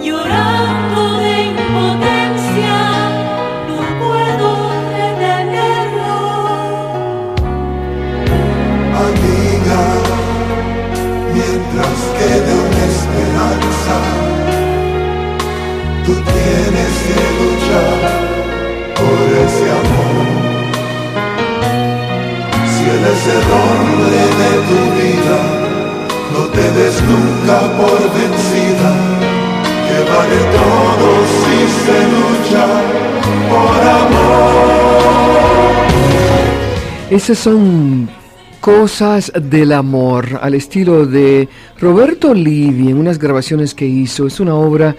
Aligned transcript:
Llorando 0.00 1.02
de 1.18 1.32
impotencia, 1.50 2.78
no 3.68 3.78
puedo 4.00 4.48
retenerla. 4.96 6.16
Amiga, 9.06 9.82
mientras 11.34 11.98
quede 12.18 12.52
una 12.66 12.82
esperanza, 12.92 13.96
tú 16.06 16.12
tienes 16.14 16.92
que 17.06 17.20
luchar 17.38 17.98
por 18.98 19.26
ese 19.44 19.66
amor. 19.82 20.26
Si 22.70 22.82
eres 22.88 23.22
el 23.36 23.44
hombre 23.60 24.20
de 24.40 24.52
tu 24.68 24.80
vida, 24.96 25.69
esas 37.10 37.38
son 37.38 38.08
cosas 38.60 39.32
del 39.34 39.72
amor 39.72 40.38
al 40.40 40.54
estilo 40.54 41.06
de 41.06 41.48
Roberto 41.80 42.34
Livi 42.34 42.90
en 42.90 42.98
unas 42.98 43.18
grabaciones 43.18 43.74
que 43.74 43.86
hizo. 43.86 44.26
Es 44.26 44.38
una 44.38 44.54
obra 44.54 44.94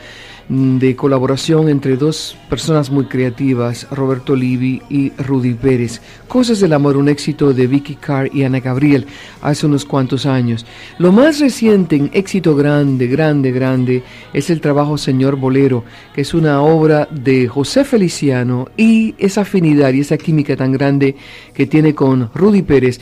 de 0.52 0.98
colaboración 0.98 1.70
entre 1.70 1.96
dos 1.96 2.38
personas 2.50 2.92
muy 2.92 3.06
creativas, 3.06 3.88
Roberto 3.90 4.36
Livi 4.36 4.82
y 4.90 5.12
Rudy 5.12 5.54
Pérez. 5.54 6.02
Cosas 6.28 6.60
del 6.60 6.74
amor, 6.74 6.98
un 6.98 7.08
éxito 7.08 7.54
de 7.54 7.68
Vicky 7.68 7.96
Carr 7.96 8.30
y 8.36 8.44
Ana 8.44 8.60
Gabriel 8.60 9.06
hace 9.42 9.66
unos 9.66 9.86
cuantos 9.86 10.26
años. 10.26 10.66
Lo 10.98 11.14
más 11.14 11.40
reciente 11.40 11.96
en 11.96 12.10
éxito 12.12 12.54
grande, 12.54 13.08
grande, 13.08 13.52
grande, 13.52 14.04
es 14.34 14.50
el 14.50 14.60
trabajo 14.60 14.98
Señor 14.98 15.38
Bolero, 15.38 15.86
que 16.14 16.22
es 16.22 16.34
una 16.34 16.62
obra 16.62 17.08
de 17.10 17.48
José 17.48 17.86
Feliciano 17.86 18.68
y 18.76 19.16
esa 19.20 19.42
afinidad 19.42 19.94
y 19.94 20.02
esa 20.02 20.18
química 20.18 20.58
tan 20.58 20.74
grande 20.74 21.16
que 21.54 21.66
tiene 21.66 21.96
con 21.96 22.30
Rudy 22.36 22.62
Pérez. 22.62 23.00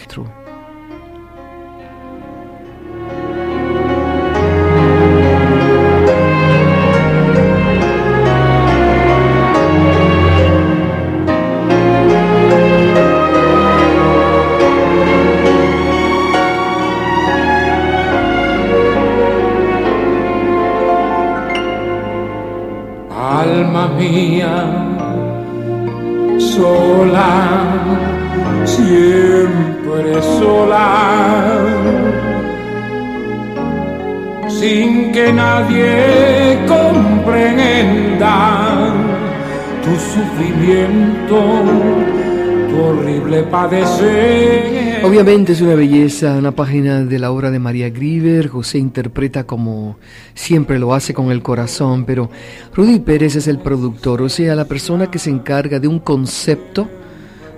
alma 23.59 23.87
mía, 23.99 24.53
sola, 26.37 27.31
siempre 28.63 30.21
sola, 30.39 30.87
sin 34.47 35.11
que 35.11 35.33
nadie 35.33 36.57
comprenda 36.67 38.35
tu 39.83 39.93
sufrimiento, 40.13 41.37
tu 42.69 42.75
horrible 42.87 43.43
padecer. 43.43 44.88
Obviamente 45.03 45.53
es 45.53 45.61
una 45.61 45.75
belleza, 45.75 46.35
una 46.35 46.51
página 46.51 47.03
de 47.05 47.19
la 47.19 47.31
obra 47.31 47.51
de 47.51 47.59
María 47.59 47.89
Grieber. 47.89 48.49
José 48.49 48.79
interpreta 48.79 49.45
como 49.45 49.97
siempre 50.33 50.77
lo 50.77 50.93
hace 50.93 51.13
con 51.13 51.31
el 51.31 51.41
corazón, 51.41 52.03
pero 52.05 52.29
Rudy 52.75 52.99
Pérez 52.99 53.35
es 53.37 53.47
el 53.47 53.59
productor, 53.59 54.21
o 54.21 54.29
sea, 54.29 54.55
la 54.55 54.65
persona 54.65 55.09
que 55.09 55.17
se 55.17 55.29
encarga 55.29 55.79
de 55.79 55.87
un 55.87 55.99
concepto, 55.99 56.89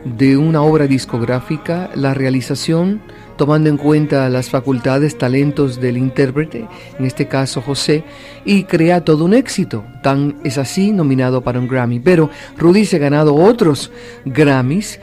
de 0.06 0.38
una 0.38 0.62
obra 0.62 0.86
discográfica, 0.86 1.90
la 1.96 2.14
realización, 2.14 3.02
tomando 3.38 3.70
en 3.70 3.78
cuenta 3.78 4.30
las 4.30 4.50
facultades, 4.50 5.18
talentos 5.18 5.82
del 5.82 5.98
intérprete, 5.98 6.68
en 7.00 7.06
este 7.06 7.28
caso 7.28 7.62
José, 7.62 8.04
y 8.46 8.66
crea 8.66 9.04
todo 9.04 9.26
un 9.26 9.34
éxito. 9.34 9.84
Tan 10.04 10.36
es 10.44 10.60
así 10.60 10.92
nominado 10.92 11.42
para 11.42 11.60
un 11.60 11.68
Grammy. 11.68 12.00
Pero 12.00 12.30
Rudy 12.58 12.86
se 12.86 12.98
ha 12.98 13.00
ganado 13.00 13.34
otros 13.34 13.92
Grammys 14.26 15.00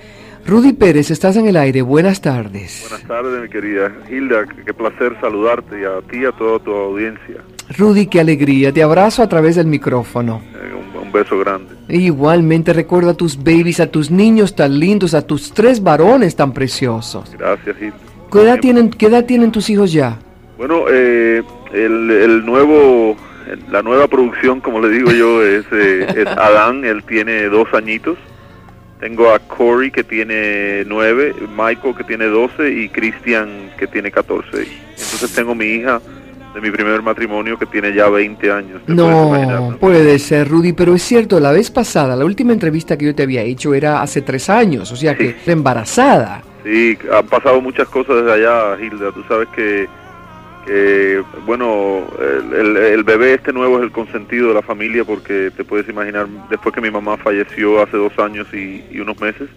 Rudy 0.49 0.73
Pérez, 0.73 1.11
estás 1.11 1.37
en 1.37 1.47
el 1.47 1.59
aire. 1.59 1.83
Buenas 1.83 2.23
tardes. 2.23 2.87
Buenas 2.89 3.07
tardes, 3.07 3.43
mi 3.43 3.51
querida 3.51 3.93
Hilda. 4.09 4.47
Qué 4.65 4.73
placer 4.73 5.15
saludarte 5.21 5.79
y 5.79 5.85
a 5.85 6.01
ti 6.11 6.21
y 6.23 6.25
a 6.25 6.33
toda 6.33 6.59
tu 6.59 6.73
audiencia. 6.73 7.43
Rudy, 7.77 8.07
qué 8.07 8.21
alegría. 8.21 8.73
Te 8.73 8.83
abrazo 8.83 9.23
a 9.23 9.29
través 9.29 9.57
del 9.57 9.67
micrófono. 9.67 10.41
Eh, 10.55 10.99
un, 11.03 11.13
beso 11.13 11.39
grande. 11.39 11.75
Igualmente 11.91 12.73
recuerda 12.73 13.11
a 13.11 13.15
tus 13.15 13.37
babies, 13.37 13.79
a 13.81 13.89
tus 13.89 14.11
niños 14.11 14.57
tan 14.57 14.79
lindos, 14.79 15.13
a 15.13 15.21
tus 15.21 15.53
tres 15.53 15.83
varones 15.83 16.35
tan 16.35 16.55
preciosos. 16.55 17.31
Gracias, 17.39 17.77
Hilda. 17.83 17.97
¿Qué 18.33 18.41
edad 18.41 18.59
tienen, 18.59 18.89
qué 18.89 19.07
edad 19.07 19.27
tienen 19.27 19.53
tus 19.53 19.69
hijos 19.69 19.93
ya? 19.93 20.19
Bueno, 20.57 20.85
eh, 20.91 21.43
el, 21.75 22.47
nuevo, 22.47 23.17
la 23.71 23.83
nueva 23.83 24.09
producción, 24.09 24.63
como 24.63 24.81
le 24.81 24.89
digo 24.89 25.11
yo, 25.11 25.43
es, 25.43 25.67
eh, 25.73 26.07
es 26.17 26.27
Adán. 26.27 26.87
Él 26.87 27.05
tiene 27.05 27.51
dos 27.51 27.69
añitos. 27.75 28.17
Tengo 29.01 29.31
a 29.31 29.39
Corey 29.39 29.91
que 29.91 30.03
tiene 30.03 30.85
9, 30.87 31.35
Michael 31.57 31.95
que 31.97 32.05
tiene 32.05 32.27
12 32.27 32.71
y 32.71 32.89
Christian 32.89 33.71
que 33.79 33.87
tiene 33.87 34.11
14. 34.11 34.49
Entonces 34.53 35.33
tengo 35.33 35.55
mi 35.55 35.67
hija 35.67 36.01
de 36.55 36.61
mi 36.61 36.71
primer 36.71 37.01
matrimonio 37.03 37.57
que 37.59 37.67
tiene 37.67 37.95
ya 37.95 38.09
20 38.09 38.51
años. 38.51 38.83
No, 38.89 39.77
puede 39.79 40.19
ser, 40.19 40.49
Rudy, 40.49 40.73
pero 40.73 40.95
es 40.95 41.03
cierto, 41.03 41.39
la 41.39 41.53
vez 41.53 41.71
pasada, 41.71 42.17
la 42.17 42.25
última 42.25 42.53
entrevista 42.53 42.99
que 42.99 43.07
yo 43.07 43.15
te 43.15 43.23
había 43.23 43.43
hecho 43.43 43.75
era 43.75 44.03
hace 44.03 44.23
tres 44.23 44.51
años, 44.51 44.91
o 44.91 44.97
sea 44.97 45.17
que 45.17 45.37
embarazada. 45.47 46.43
Sí, 46.65 46.99
han 47.13 47.27
pasado 47.27 47.61
muchas 47.61 47.89
cosas 47.89 48.17
desde 48.17 48.33
allá, 48.33 48.77
Hilda. 48.81 49.13
Tú 49.13 49.23
sabes 49.29 49.49
que 49.55 49.89
eh, 50.69 51.23
bueno, 51.47 52.05
el, 52.21 53.03
bebé 53.05 53.35
este 53.35 53.53
nuevo 53.53 53.79
es 53.79 53.85
el 53.85 53.93
consentido 53.93 54.49
de 54.49 54.55
la 54.55 54.63
familia 54.63 55.05
porque 55.05 55.51
te 55.57 55.65
puedes 55.65 55.89
imaginar, 55.89 56.27
después 56.51 56.75
que 56.75 56.81
mi 56.81 56.91
mamá 56.91 57.17
falleció 57.17 57.83
hace 57.83 57.97
dos 57.97 58.19
años 58.19 58.47
y, 58.53 59.01
unos 59.01 59.21
meses, 59.21 59.49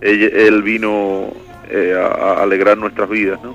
él 0.00 0.62
vino 0.62 1.32
eh, 1.70 1.94
a, 1.94 2.42
alegrar 2.42 2.78
nuestras 2.78 3.10
vidas, 3.10 3.38
¿no? 3.42 3.54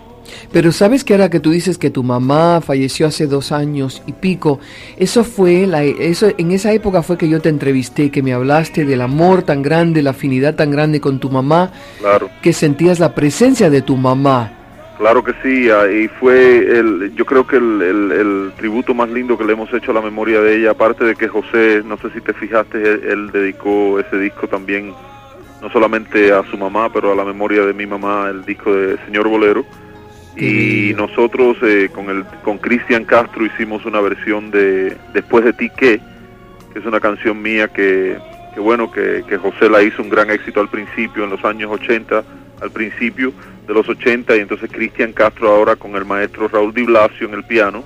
Pero 0.51 0.71
sabes 0.71 1.03
que 1.03 1.13
ahora 1.13 1.31
que 1.31 1.39
tú 1.39 1.49
dices 1.49 1.79
que 1.79 1.89
tu 1.89 2.03
mamá 2.03 2.61
falleció 2.61 3.07
hace 3.07 3.25
dos 3.25 3.51
años 3.51 4.03
y 4.05 4.11
pico, 4.11 4.59
eso 4.97 5.23
fue, 5.23 5.65
la, 5.65 5.83
eso, 5.83 6.27
en 6.37 6.51
esa 6.51 6.71
época 6.73 7.01
fue 7.01 7.17
que 7.17 7.27
yo 7.27 7.41
te 7.41 7.49
entrevisté, 7.49 8.11
que 8.11 8.21
me 8.21 8.33
hablaste 8.33 8.85
del 8.85 9.01
amor 9.01 9.41
tan 9.41 9.63
grande, 9.63 10.03
la 10.03 10.11
afinidad 10.11 10.53
tan 10.53 10.69
grande 10.69 11.01
con 11.01 11.19
tu 11.19 11.31
mamá, 11.31 11.71
claro. 11.99 12.29
que 12.43 12.53
sentías 12.53 12.99
la 12.99 13.15
presencia 13.15 13.71
de 13.71 13.81
tu 13.81 13.97
mamá. 13.97 14.62
Claro 15.03 15.21
que 15.21 15.33
sí, 15.43 15.67
y 15.67 16.07
fue 16.07 16.59
el, 16.79 17.13
yo 17.17 17.25
creo 17.25 17.45
que 17.45 17.57
el, 17.57 18.53
tributo 18.55 18.93
más 18.93 19.09
lindo 19.09 19.37
que 19.37 19.43
le 19.43 19.51
hemos 19.51 19.73
hecho 19.73 19.91
a 19.91 19.95
la 19.95 19.99
memoria 19.99 20.39
de 20.39 20.55
ella, 20.55 20.71
aparte 20.71 21.03
de 21.03 21.13
que 21.13 21.27
José, 21.27 21.81
no 21.83 21.97
sé 21.97 22.09
si 22.11 22.21
te 22.21 22.31
fijaste, 22.31 22.77
él, 22.81 23.29
dedicó 23.33 23.99
ese 23.99 24.17
disco 24.17 24.47
también, 24.47 24.93
no 25.61 25.69
solamente 25.71 26.31
a 26.31 26.49
su 26.49 26.57
mamá, 26.57 26.89
pero 26.93 27.11
a 27.11 27.15
la 27.15 27.25
memoria 27.25 27.65
de 27.65 27.73
mi 27.73 27.85
mamá, 27.85 28.29
el 28.29 28.45
disco 28.45 28.73
de 28.73 28.97
Señor 29.03 29.27
Bolero. 29.27 29.65
Y 30.37 30.93
nosotros 30.95 31.57
eh, 31.63 31.89
con 31.93 32.09
el 32.09 32.23
con 32.41 32.57
Cristian 32.57 33.03
Castro 33.03 33.45
hicimos 33.45 33.85
una 33.85 33.99
versión 33.99 34.51
de 34.51 34.95
Después 35.13 35.43
de 35.43 35.51
ti 35.51 35.69
que, 35.69 35.99
que 36.71 36.79
es 36.79 36.85
una 36.85 37.01
canción 37.01 37.41
mía 37.41 37.67
que, 37.67 38.17
que 38.53 38.59
bueno, 38.61 38.89
que, 38.89 39.25
que 39.27 39.37
José 39.37 39.69
la 39.69 39.83
hizo 39.83 40.01
un 40.01 40.07
gran 40.07 40.31
éxito 40.31 40.61
al 40.61 40.69
principio, 40.69 41.25
en 41.25 41.31
los 41.31 41.43
años 41.43 41.69
80, 41.73 42.23
al 42.61 42.71
principio, 42.71 43.33
de 43.67 43.73
los 43.73 43.87
80 43.87 44.35
y 44.35 44.39
entonces 44.39 44.69
Cristian 44.71 45.13
Castro 45.13 45.49
ahora 45.49 45.75
con 45.75 45.95
el 45.95 46.05
maestro 46.05 46.47
Raúl 46.47 46.73
Di 46.73 46.83
Blasio 46.83 47.27
en 47.27 47.33
el 47.33 47.43
piano 47.43 47.83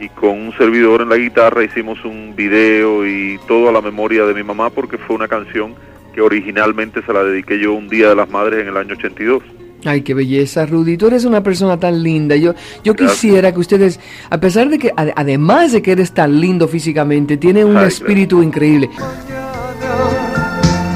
y 0.00 0.08
con 0.08 0.30
un 0.30 0.52
servidor 0.56 1.02
en 1.02 1.08
la 1.08 1.16
guitarra 1.16 1.64
hicimos 1.64 2.04
un 2.04 2.34
video 2.34 3.06
y 3.06 3.38
todo 3.46 3.68
a 3.68 3.72
la 3.72 3.80
memoria 3.80 4.24
de 4.24 4.34
mi 4.34 4.42
mamá 4.42 4.70
porque 4.70 4.98
fue 4.98 5.16
una 5.16 5.28
canción 5.28 5.74
que 6.14 6.20
originalmente 6.20 7.02
se 7.02 7.12
la 7.12 7.22
dediqué 7.24 7.58
yo 7.58 7.72
un 7.74 7.88
día 7.88 8.08
de 8.08 8.16
las 8.16 8.28
madres 8.28 8.62
en 8.62 8.68
el 8.68 8.76
año 8.76 8.94
82. 8.94 9.42
Ay, 9.84 10.02
qué 10.02 10.14
belleza, 10.14 10.64
Rudy. 10.64 10.96
Tú 10.96 11.08
eres 11.08 11.24
una 11.24 11.42
persona 11.42 11.78
tan 11.78 12.02
linda. 12.02 12.36
Yo, 12.36 12.54
yo 12.82 12.94
quisiera 12.94 13.52
que 13.52 13.60
ustedes, 13.60 14.00
a 14.30 14.40
pesar 14.40 14.70
de 14.70 14.78
que, 14.78 14.92
además 14.96 15.72
de 15.72 15.82
que 15.82 15.92
eres 15.92 16.12
tan 16.12 16.40
lindo 16.40 16.68
físicamente, 16.68 17.36
tiene 17.36 17.64
un 17.64 17.76
espíritu 17.78 18.42
increíble. 18.42 18.88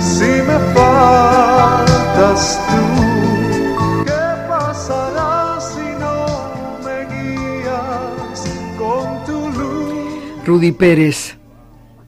Si 0.00 0.24
me 0.24 0.58
faltas 0.74 2.60
tú, 2.68 2.97
Rudy 10.48 10.72
Pérez, 10.72 11.36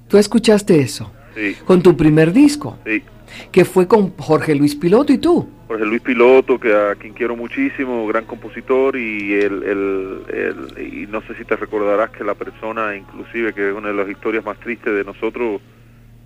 ¿tú 0.08 0.16
escuchaste 0.16 0.80
eso? 0.80 1.12
Sí. 1.34 1.54
Con 1.66 1.82
tu 1.82 1.94
primer 1.94 2.32
disco. 2.32 2.78
Sí. 2.86 3.02
Que 3.52 3.66
fue 3.66 3.86
con 3.86 4.16
Jorge 4.16 4.54
Luis 4.54 4.74
Piloto 4.74 5.12
y 5.12 5.18
tú. 5.18 5.46
Jorge 5.68 5.84
Luis 5.84 6.00
Piloto, 6.00 6.58
que 6.58 6.74
a 6.74 6.94
quien 6.94 7.12
quiero 7.12 7.36
muchísimo, 7.36 8.06
gran 8.06 8.24
compositor 8.24 8.96
y 8.96 9.34
el, 9.34 9.62
el, 9.62 10.74
y 10.78 11.06
no 11.06 11.20
sé 11.20 11.34
si 11.36 11.44
te 11.44 11.54
recordarás 11.54 12.10
que 12.10 12.24
la 12.24 12.34
persona, 12.34 12.96
inclusive, 12.96 13.52
que 13.52 13.68
es 13.68 13.74
una 13.76 13.88
de 13.88 13.94
las 13.94 14.08
historias 14.08 14.42
más 14.42 14.58
tristes 14.58 14.94
de 14.94 15.04
nosotros, 15.04 15.60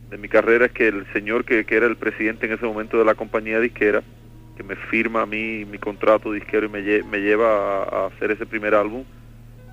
de 0.08 0.16
mi 0.16 0.28
carrera, 0.28 0.66
es 0.66 0.72
que 0.72 0.86
el 0.86 1.04
señor 1.12 1.44
que, 1.44 1.66
era 1.68 1.86
el 1.86 1.96
presidente 1.96 2.46
en 2.46 2.52
ese 2.52 2.64
momento 2.64 2.96
de 2.96 3.04
la 3.04 3.16
compañía 3.16 3.58
disquera, 3.58 4.04
que 4.56 4.62
me 4.62 4.76
firma 4.76 5.22
a 5.22 5.26
mí 5.26 5.64
mi 5.64 5.78
contrato 5.78 6.32
disquero 6.32 6.66
y 6.66 6.68
me, 6.68 7.02
me 7.02 7.18
lleva 7.18 7.82
a, 7.82 8.06
hacer 8.06 8.30
ese 8.30 8.46
primer 8.46 8.74
álbum, 8.74 9.04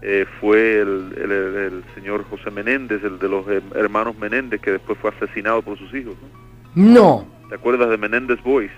eh, 0.01 0.25
fue 0.39 0.80
el, 0.80 1.13
el, 1.18 1.83
señor 1.94 2.25
José 2.30 2.50
Menéndez, 2.50 3.03
el 3.03 3.19
de 3.19 3.30
los 3.30 3.45
hermanos 3.75 4.18
Menéndez, 4.18 4.59
que 4.59 4.71
después 4.71 4.98
fue 5.00 5.12
asesinado 5.12 5.62
por 5.62 5.77
sus 5.77 5.94
hijos. 5.94 6.15
No. 6.74 7.25
¿Te 7.50 7.56
acuerdas 7.56 7.89
de 7.89 7.98
Menéndez 7.98 8.42
Boys? 8.44 8.71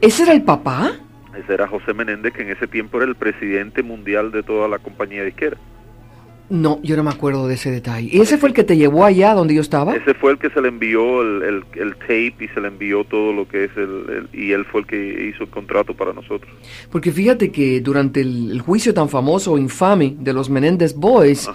¿Ese 0.00 0.22
era 0.22 0.32
el 0.32 0.42
papá? 0.42 0.92
Ese 1.36 1.52
era 1.52 1.66
José 1.66 1.92
Menéndez, 1.92 2.32
que 2.32 2.42
en 2.42 2.50
ese 2.50 2.66
tiempo 2.66 2.96
era 2.98 3.06
el 3.06 3.16
presidente 3.16 3.82
mundial 3.82 4.30
de 4.30 4.42
toda 4.42 4.68
la 4.68 4.78
compañía 4.78 5.24
disquera. 5.24 5.56
No, 6.50 6.78
yo 6.82 6.96
no 6.96 7.04
me 7.04 7.10
acuerdo 7.10 7.48
de 7.48 7.54
ese 7.54 7.70
detalle. 7.70 8.10
¿Y 8.12 8.20
ese 8.20 8.36
fue 8.36 8.50
el 8.50 8.54
que 8.54 8.64
te 8.64 8.76
llevó 8.76 9.04
allá 9.04 9.32
donde 9.32 9.54
yo 9.54 9.62
estaba? 9.62 9.96
Ese 9.96 10.12
fue 10.12 10.32
el 10.32 10.38
que 10.38 10.50
se 10.50 10.60
le 10.60 10.68
envió 10.68 11.22
el, 11.22 11.64
el, 11.74 11.96
tape 11.96 12.34
y 12.38 12.48
se 12.48 12.60
le 12.60 12.68
envió 12.68 13.04
todo 13.04 13.32
lo 13.32 13.48
que 13.48 13.64
es 13.64 13.70
el, 13.76 14.28
Y 14.32 14.52
él 14.52 14.66
fue 14.66 14.82
el 14.82 14.86
que 14.86 15.30
hizo 15.30 15.44
el 15.44 15.50
contrato 15.50 15.94
para 15.94 16.12
nosotros. 16.12 16.52
Porque 16.90 17.12
fíjate 17.12 17.50
que 17.50 17.80
durante 17.80 18.20
el, 18.20 18.60
juicio 18.60 18.92
tan 18.92 19.08
famoso 19.08 19.52
o 19.52 19.58
infame 19.58 20.16
de 20.18 20.32
los 20.32 20.50
Menéndez 20.50 20.94
Boys, 20.94 21.48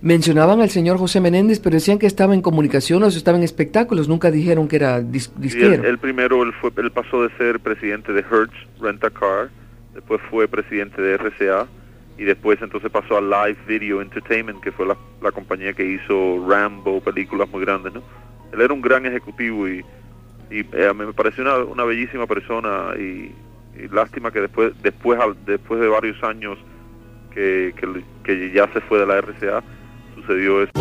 mencionaban 0.00 0.60
al 0.60 0.70
señor 0.70 0.98
José 0.98 1.20
Menéndez, 1.20 1.60
pero 1.60 1.74
decían 1.74 1.98
que 1.98 2.06
estaba 2.06 2.34
en 2.34 2.40
comunicación 2.40 3.02
o 3.02 3.06
estaba 3.08 3.36
en 3.36 3.44
espectáculos, 3.44 4.08
nunca 4.08 4.30
dijeron 4.30 4.66
que 4.66 4.76
era 4.76 5.00
disquero. 5.00 5.84
él, 5.84 5.98
primero, 5.98 6.42
él, 6.42 6.52
fue, 6.60 6.70
él 6.78 6.90
pasó 6.90 7.22
de 7.22 7.30
ser 7.36 7.60
presidente 7.60 8.12
de 8.12 8.20
Hertz 8.20 8.54
Rent 8.80 9.04
a 9.04 9.10
Car, 9.10 9.50
después 9.94 10.20
fue 10.30 10.48
presidente 10.48 11.00
de 11.00 11.16
RCA, 11.16 11.68
y 12.18 12.24
después 12.24 12.60
entonces 12.62 12.90
pasó 12.90 13.16
a 13.16 13.20
Live 13.20 13.58
Video 13.66 14.02
Entertainment, 14.02 14.60
que 14.60 14.72
fue 14.72 14.86
la, 14.86 15.32
compañía 15.32 15.72
que 15.72 15.84
hizo 15.84 16.44
Rambo, 16.48 17.00
películas 17.00 17.48
muy 17.50 17.62
grandes, 17.62 17.94
¿no? 17.94 18.02
Él 18.52 18.60
era 18.60 18.72
un 18.74 18.82
gran 18.82 19.06
ejecutivo 19.06 19.66
y, 19.66 19.84
y 20.50 20.60
eh, 20.72 20.92
me 20.94 21.12
pareció 21.12 21.42
una, 21.42 21.58
una 21.58 21.84
bellísima 21.84 22.26
persona 22.26 22.94
y, 22.98 23.34
lástima 23.90 24.30
que 24.30 24.42
después, 24.42 24.74
después, 24.82 25.18
después 25.46 25.80
de 25.80 25.88
varios 25.88 26.22
años 26.22 26.58
que, 27.32 27.74
que, 27.76 28.04
que 28.22 28.52
ya 28.52 28.70
se 28.72 28.80
fue 28.82 28.98
de 28.98 29.06
la 29.06 29.20
RCA, 29.20 29.64
sucedió 30.14 30.62
esto. 30.62 30.78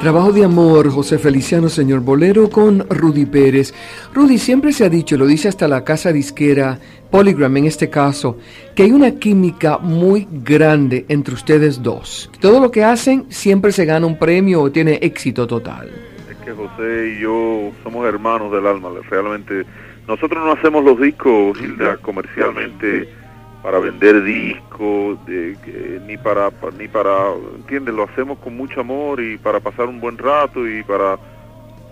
Trabajo 0.00 0.32
de 0.32 0.44
amor, 0.44 0.90
José 0.90 1.18
Feliciano, 1.18 1.68
señor 1.68 2.00
Bolero, 2.00 2.50
con 2.50 2.86
Rudy 2.88 3.26
Pérez. 3.26 3.74
Rudy, 4.14 4.38
siempre 4.38 4.72
se 4.72 4.84
ha 4.84 4.88
dicho, 4.88 5.16
lo 5.16 5.26
dice 5.26 5.48
hasta 5.48 5.68
la 5.68 5.84
casa 5.84 6.12
disquera, 6.12 6.78
Polygram 7.10 7.56
en 7.56 7.66
este 7.66 7.88
caso, 7.88 8.38
que 8.74 8.82
hay 8.82 8.92
una 8.92 9.12
química 9.12 9.78
muy 9.78 10.28
grande 10.30 11.04
entre 11.08 11.34
ustedes 11.34 11.82
dos. 11.82 12.30
Todo 12.40 12.60
lo 12.60 12.70
que 12.70 12.84
hacen 12.84 13.24
siempre 13.30 13.72
se 13.72 13.84
gana 13.84 14.06
un 14.06 14.18
premio 14.18 14.62
o 14.62 14.70
tiene 14.70 14.98
éxito 15.02 15.46
total. 15.46 15.90
Es 16.30 16.36
que 16.38 16.52
José 16.52 17.14
y 17.16 17.20
yo 17.22 17.70
somos 17.82 18.06
hermanos 18.06 18.52
del 18.52 18.66
alma, 18.66 18.90
realmente. 19.08 19.64
Nosotros 20.08 20.44
no 20.44 20.52
hacemos 20.52 20.84
los 20.84 21.00
discos, 21.00 21.58
comercialmente 22.02 23.19
para 23.62 23.78
vender 23.78 24.22
discos, 24.22 25.18
ni 25.26 26.16
para, 26.16 26.50
ni 26.78 26.88
para, 26.88 27.32
¿entiendes? 27.56 27.94
Lo 27.94 28.04
hacemos 28.04 28.38
con 28.38 28.56
mucho 28.56 28.80
amor 28.80 29.20
y 29.20 29.36
para 29.36 29.60
pasar 29.60 29.86
un 29.86 30.00
buen 30.00 30.16
rato 30.16 30.66
y 30.66 30.82
para, 30.82 31.18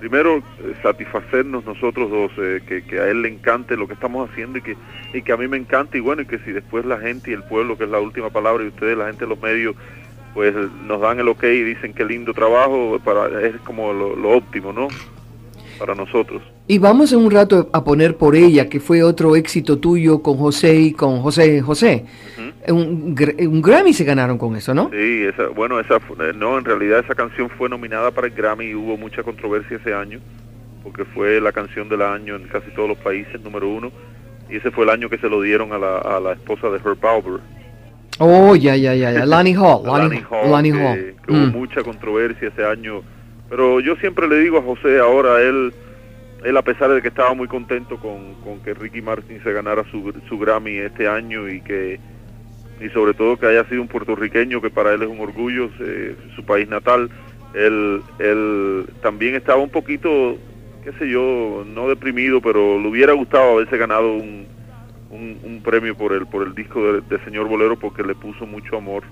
primero, 0.01 0.39
eh, 0.39 0.75
satisfacernos 0.83 1.67
nosotros 1.67 2.11
dos, 2.11 2.33
eh, 2.39 2.63
que, 2.67 2.99
a 2.99 3.09
él 3.09 3.23
le 3.23 3.29
encante 3.29 3.77
lo 3.77 3.87
que 3.87 3.95
estamos 3.95 4.31
haciendo 4.31 4.59
y 4.59 4.63
que, 4.63 4.77
y 5.13 5.23
que 5.23 5.33
a 5.33 5.37
mí 5.37 5.47
me 5.47 5.59
encanta 5.59 5.99
y 5.99 6.01
bueno, 6.01 6.23
y 6.23 6.27
que 6.27 6.39
si 6.39 6.53
después 6.53 6.87
la 6.87 6.99
gente 6.99 7.31
y 7.31 7.35
el 7.35 7.45
pueblo, 7.45 7.77
que 7.77 7.85
es 7.85 7.91
la 7.91 8.01
última 8.01 8.31
palabra, 8.31 8.65
y 8.65 8.69
ustedes, 8.69 8.97
la 8.97 9.07
gente 9.07 9.25
de 9.25 9.31
los 9.31 9.41
medios, 9.41 9.77
pues 10.33 10.55
nos 10.87 11.01
dan 11.01 11.21
el 11.21 11.29
ok 11.29 11.45
y 11.45 11.65
dicen 11.65 11.93
que 11.93 12.05
lindo 12.05 12.33
trabajo, 12.33 12.99
para, 13.05 13.43
es 13.43 13.57
como 13.63 13.93
lo 13.93 14.31
óptimo, 14.31 14.73
¿no? 14.73 14.89
Para 15.79 15.95
nosotros. 15.95 16.43
Y 16.67 16.79
vamos 16.79 17.13
en 17.13 17.21
un 17.21 17.31
rato 17.31 17.71
a 17.73 17.85
poner 17.85 18.17
por 18.17 18.35
ella, 18.35 18.69
que 18.69 18.81
fue 18.81 19.03
otro 19.03 19.37
éxito 19.37 19.79
tuyo 19.79 20.23
con 20.23 20.37
José 20.37 20.75
y 20.75 20.93
con 20.93 21.21
José 21.21 21.61
José. 21.61 22.05
un, 22.69 23.15
un, 23.39 23.63
Grammy 23.63 23.93
se 23.93 24.05
ganaron 24.05 24.39
con 24.39 24.57
eso, 24.57 24.75
¿no? 24.75 24.91
Sí, 24.91 25.25
esa, 25.25 25.49
bueno, 25.49 25.79
esa, 25.81 25.97
eh, 25.97 26.33
no, 26.35 26.59
en 26.59 26.65
realidad 26.65 27.01
esa 27.01 27.15
canción 27.15 27.49
fue 27.51 27.69
nominada 27.69 28.11
para 28.11 28.27
el 28.27 28.35
Grammy 28.35 28.67
y 28.67 28.75
hubo 28.75 28.97
mucha 28.97 29.23
controversia 29.23 29.77
ese 29.77 29.95
año, 29.95 30.21
porque 30.83 31.05
fue 31.05 31.41
la 31.41 31.53
canción 31.53 31.89
del 31.89 32.03
año 32.03 32.37
en 32.37 32.49
casi 32.49 32.71
todos 32.73 32.89
los 32.89 32.99
países, 32.99 33.41
número 33.41 33.69
uno, 33.69 33.93
y 34.51 34.57
ese 34.57 34.71
fue 34.71 34.85
el 34.85 34.91
año 34.91 35.09
que 35.09 35.19
se 35.19 35.29
lo 35.29 35.41
dieron 35.43 35.73
a 35.73 35.79
la, 35.79 35.99
a 35.99 36.21
la 36.21 36.33
esposa 36.33 36.69
de 36.71 36.77
Herb 36.77 37.07
Alber. 37.07 37.41
Oh, 38.19 38.57
ya, 38.57 38.75
ya, 38.75 38.95
ya, 38.95 39.13
ya, 39.13 39.27
Lani 39.27 39.55
Hall. 39.55 39.83
Lani 40.51 40.71
Hall. 40.73 41.15
hubo 41.29 41.37
mm. 41.37 41.53
mucha 41.53 41.83
controversia 41.83 42.49
ese 42.49 42.65
año, 42.65 43.03
pero 43.49 43.81
yo 43.81 43.97
siempre 43.97 44.29
le 44.29 44.41
digo 44.41 44.59
a 44.59 44.63
José 44.63 44.99
ahora, 44.99 45.41
él 45.43 45.73
él 46.45 46.57
a 46.57 46.63
pesar 46.63 46.91
de 46.91 47.03
que 47.03 47.09
estaba 47.09 47.35
muy 47.35 47.49
contento 47.49 47.99
con, 47.99 48.61
que 48.61 48.75
Ricky 48.75 49.03
Martin 49.03 49.43
se 49.43 49.53
ganara 49.53 49.85
su, 49.91 50.13
su, 50.29 50.39
Grammy 50.39 50.77
este 50.79 51.09
año 51.09 51.49
y 51.49 51.61
que 51.61 51.99
y 52.81 52.89
sobre 52.91 53.13
todo 53.13 53.37
que 53.37 53.47
haya 53.47 53.65
sido 53.65 53.83
un 53.83 53.89
puertorriqueño 53.89 54.61
que 54.63 54.71
para 54.71 54.95
él 54.95 55.03
es 55.03 55.09
un 55.09 55.21
orgullo 55.21 55.69
eh, 55.81 56.15
su 56.37 56.45
país 56.45 56.69
natal 56.69 57.11
él, 57.55 58.03
él 58.21 58.87
también 59.03 59.35
estaba 59.35 59.61
un 59.61 59.71
poquito 59.71 60.39
qué 60.85 60.93
sé 60.93 61.09
yo 61.09 61.65
no 61.67 61.89
deprimido 61.89 62.41
pero 62.41 62.79
le 62.79 62.89
hubiera 62.89 63.15
gustado 63.15 63.55
haberse 63.55 63.77
ganado 63.77 64.13
un, 64.15 64.47
un, 65.11 65.61
premio 65.65 65.97
por 65.97 66.13
el 66.13 66.27
por 66.27 66.47
el 66.47 66.55
disco 66.55 66.93
de, 66.93 67.25
señor 67.25 67.49
bolero 67.49 67.77
porque 67.77 68.05
le 68.05 68.15
puso 68.15 68.47
mucho 68.47 68.77
amor 68.77 69.03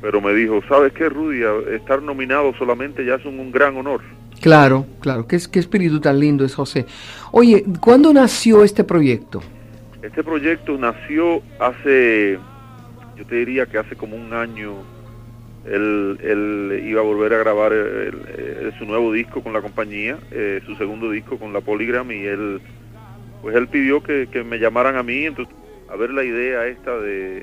pero 0.00 0.20
me 0.20 0.34
dijo 0.34 0.60
sabes 0.68 0.92
qué 0.92 1.08
Rudy 1.08 1.42
estar 1.72 2.02
nominado 2.02 2.54
solamente 2.58 3.04
ya 3.04 3.14
es 3.14 3.24
un 3.24 3.50
gran 3.50 3.76
honor. 3.76 4.02
Claro, 4.40 4.86
claro, 5.00 5.26
qué, 5.26 5.38
qué 5.50 5.58
espíritu 5.58 6.00
tan 6.00 6.20
lindo 6.20 6.44
es 6.44 6.54
José. 6.54 6.86
Oye, 7.32 7.64
¿cuándo 7.80 8.12
nació 8.12 8.64
este 8.64 8.84
proyecto? 8.84 9.42
Este 10.02 10.22
proyecto 10.22 10.76
nació 10.76 11.40
hace 11.58 12.38
yo 13.16 13.24
te 13.24 13.36
diría 13.36 13.66
que 13.66 13.78
hace 13.78 13.96
como 13.96 14.16
un 14.16 14.32
año. 14.32 14.74
Él, 15.64 16.18
él 16.22 16.84
iba 16.86 17.00
a 17.00 17.04
volver 17.04 17.34
a 17.34 17.38
grabar 17.38 17.72
su 18.78 18.84
nuevo 18.84 19.12
disco 19.12 19.42
con 19.42 19.52
la 19.52 19.60
compañía, 19.60 20.16
eh, 20.30 20.60
su 20.64 20.76
segundo 20.76 21.10
disco 21.10 21.38
con 21.38 21.52
la 21.52 21.60
Polygram 21.60 22.08
y 22.12 22.24
él, 22.24 22.60
pues 23.42 23.56
él 23.56 23.66
pidió 23.66 24.00
que, 24.00 24.28
me 24.46 24.60
llamaran 24.60 24.96
a 24.96 25.02
mí, 25.02 25.24
entonces 25.24 25.52
a 25.88 25.96
ver 25.96 26.10
la 26.10 26.22
idea 26.22 26.66
esta 26.68 26.96
de, 26.98 27.42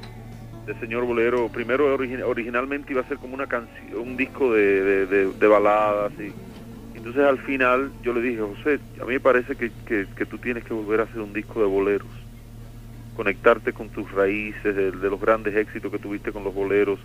de 0.65 0.73
Señor 0.79 1.05
Bolero. 1.05 1.49
Primero 1.49 1.93
originalmente 1.93 2.93
iba 2.93 3.01
a 3.01 3.07
ser 3.07 3.17
como 3.17 3.33
una 3.33 3.47
canción, 3.47 3.99
un 3.99 4.17
disco 4.17 4.53
de, 4.53 5.05
de, 5.05 5.47
baladas 5.47 6.13
y 6.19 6.33
entonces 6.97 7.23
al 7.23 7.39
final 7.39 7.91
yo 8.01 8.13
le 8.13 8.21
dije, 8.21 8.41
José, 8.41 8.79
a 9.01 9.05
mí 9.05 9.13
me 9.13 9.19
parece 9.19 9.55
que, 9.55 9.71
que, 9.85 10.25
tú 10.25 10.37
tienes 10.37 10.63
que 10.63 10.73
volver 10.73 11.01
a 11.01 11.03
hacer 11.03 11.19
un 11.19 11.33
disco 11.33 11.59
de 11.59 11.65
boleros, 11.65 12.07
conectarte 13.15 13.73
con 13.73 13.89
tus 13.89 14.09
raíces, 14.11 14.75
de 14.75 15.09
los 15.09 15.19
grandes 15.19 15.53
éxitos 15.55 15.91
que 15.91 15.99
tuviste 15.99 16.31
con 16.31 16.45
los 16.45 16.53
boleros 16.53 16.99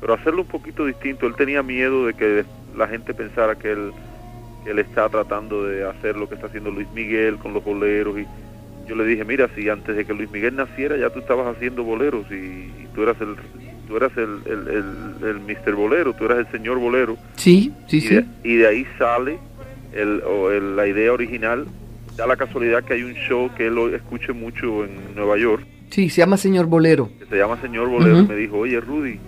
pero 0.00 0.14
hacerlo 0.14 0.42
un 0.42 0.48
poquito 0.48 0.86
distinto. 0.86 1.26
Él 1.26 1.34
tenía 1.34 1.62
miedo 1.62 2.06
de 2.06 2.14
que 2.14 2.44
la 2.76 2.88
gente 2.88 3.12
pensara 3.12 3.56
que 3.56 3.72
él, 3.72 3.92
él 4.66 4.78
está 4.78 5.08
tratando 5.08 5.64
de 5.64 5.86
hacer 5.86 6.16
lo 6.16 6.28
que 6.28 6.36
está 6.36 6.46
haciendo 6.46 6.70
Luis 6.70 6.88
Miguel 6.92 7.36
con 7.36 7.52
los 7.52 7.62
boleros. 7.62 8.18
Y 8.18 8.26
yo 8.88 8.96
le 8.96 9.04
dije, 9.04 9.24
mira, 9.24 9.48
si 9.54 9.68
antes 9.68 9.94
de 9.94 10.04
que 10.04 10.14
Luis 10.14 10.30
Miguel 10.30 10.56
naciera 10.56 10.96
ya 10.96 11.10
tú 11.10 11.20
estabas 11.20 11.54
haciendo 11.54 11.84
boleros 11.84 12.30
y, 12.30 12.79
tú 12.94 13.02
eras 13.02 13.16
el 13.20 13.36
tú 13.88 13.96
eras 13.96 14.12
el, 14.16 14.38
el, 14.46 15.28
el, 15.28 15.40
Mr. 15.40 15.74
Bolero, 15.74 16.12
tú 16.14 16.24
eras 16.26 16.38
el 16.38 16.46
señor 16.52 16.78
Bolero. 16.78 17.16
Sí, 17.34 17.72
sí, 17.88 17.96
y 17.96 18.00
sí. 18.00 18.14
De, 18.14 18.24
y 18.44 18.56
de 18.56 18.68
ahí 18.68 18.86
sale 18.98 19.38
el, 19.92 20.22
o 20.22 20.50
la 20.50 20.86
idea 20.86 21.12
original. 21.12 21.66
Da 22.16 22.26
la 22.26 22.36
casualidad 22.36 22.84
que 22.84 22.94
hay 22.94 23.02
un 23.02 23.14
show 23.14 23.50
que 23.56 23.66
él 23.66 23.78
escuche 23.94 24.32
mucho 24.32 24.84
en 24.84 25.14
Nueva 25.14 25.38
York. 25.38 25.64
Sí, 25.90 26.08
se 26.10 26.18
llama 26.18 26.36
Señor 26.36 26.66
Bolero. 26.66 27.10
se 27.28 27.36
llama 27.36 27.60
Señor 27.60 27.88
Bolero. 27.88 28.24
Me 28.26 28.36
dijo, 28.36 28.58
oye, 28.58 28.78
Rudy, 28.80 29.18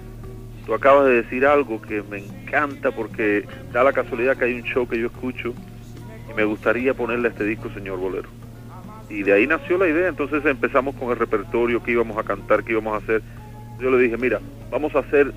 Tú 0.67 0.75
acabas 0.75 1.07
de 1.07 1.23
decir 1.23 1.45
algo 1.45 1.83
que 1.83 2.03
me 2.03 2.19
encanta 2.19 2.93
porque 2.93 3.45
da 3.73 3.83
la 3.83 3.93
casualidad 3.93 4.37
que 4.37 4.45
hay 4.45 4.55
un 4.55 4.63
show 4.63 4.87
que 4.87 4.99
yo 4.99 5.07
escucho 5.07 5.53
y 6.31 6.35
me 6.35 6.45
gustaría 6.45 6.95
ponerle 6.95 7.29
a 7.29 7.31
este 7.33 7.45
disco 7.45 7.69
Señor 7.75 7.99
Bolero. 7.99 8.29
Y 9.11 9.25
de 9.25 9.33
ahí 9.33 9.47
nació 9.47 9.77
la 9.77 9.89
idea, 9.89 10.09
entonces 10.09 10.45
empezamos 10.47 10.95
con 10.95 11.11
el 11.11 11.19
repertorio 11.19 11.83
que 11.83 11.91
íbamos 11.91 12.17
a 12.17 12.23
cantar, 12.23 12.63
que 12.63 12.73
íbamos 12.73 12.95
a 12.95 12.99
hacer. 12.99 13.23
Yo 13.83 13.91
le 13.91 13.99
dije, 13.99 14.17
mira, 14.17 14.39
vamos 14.71 14.95
a 14.95 15.01
hacer, 15.01 15.33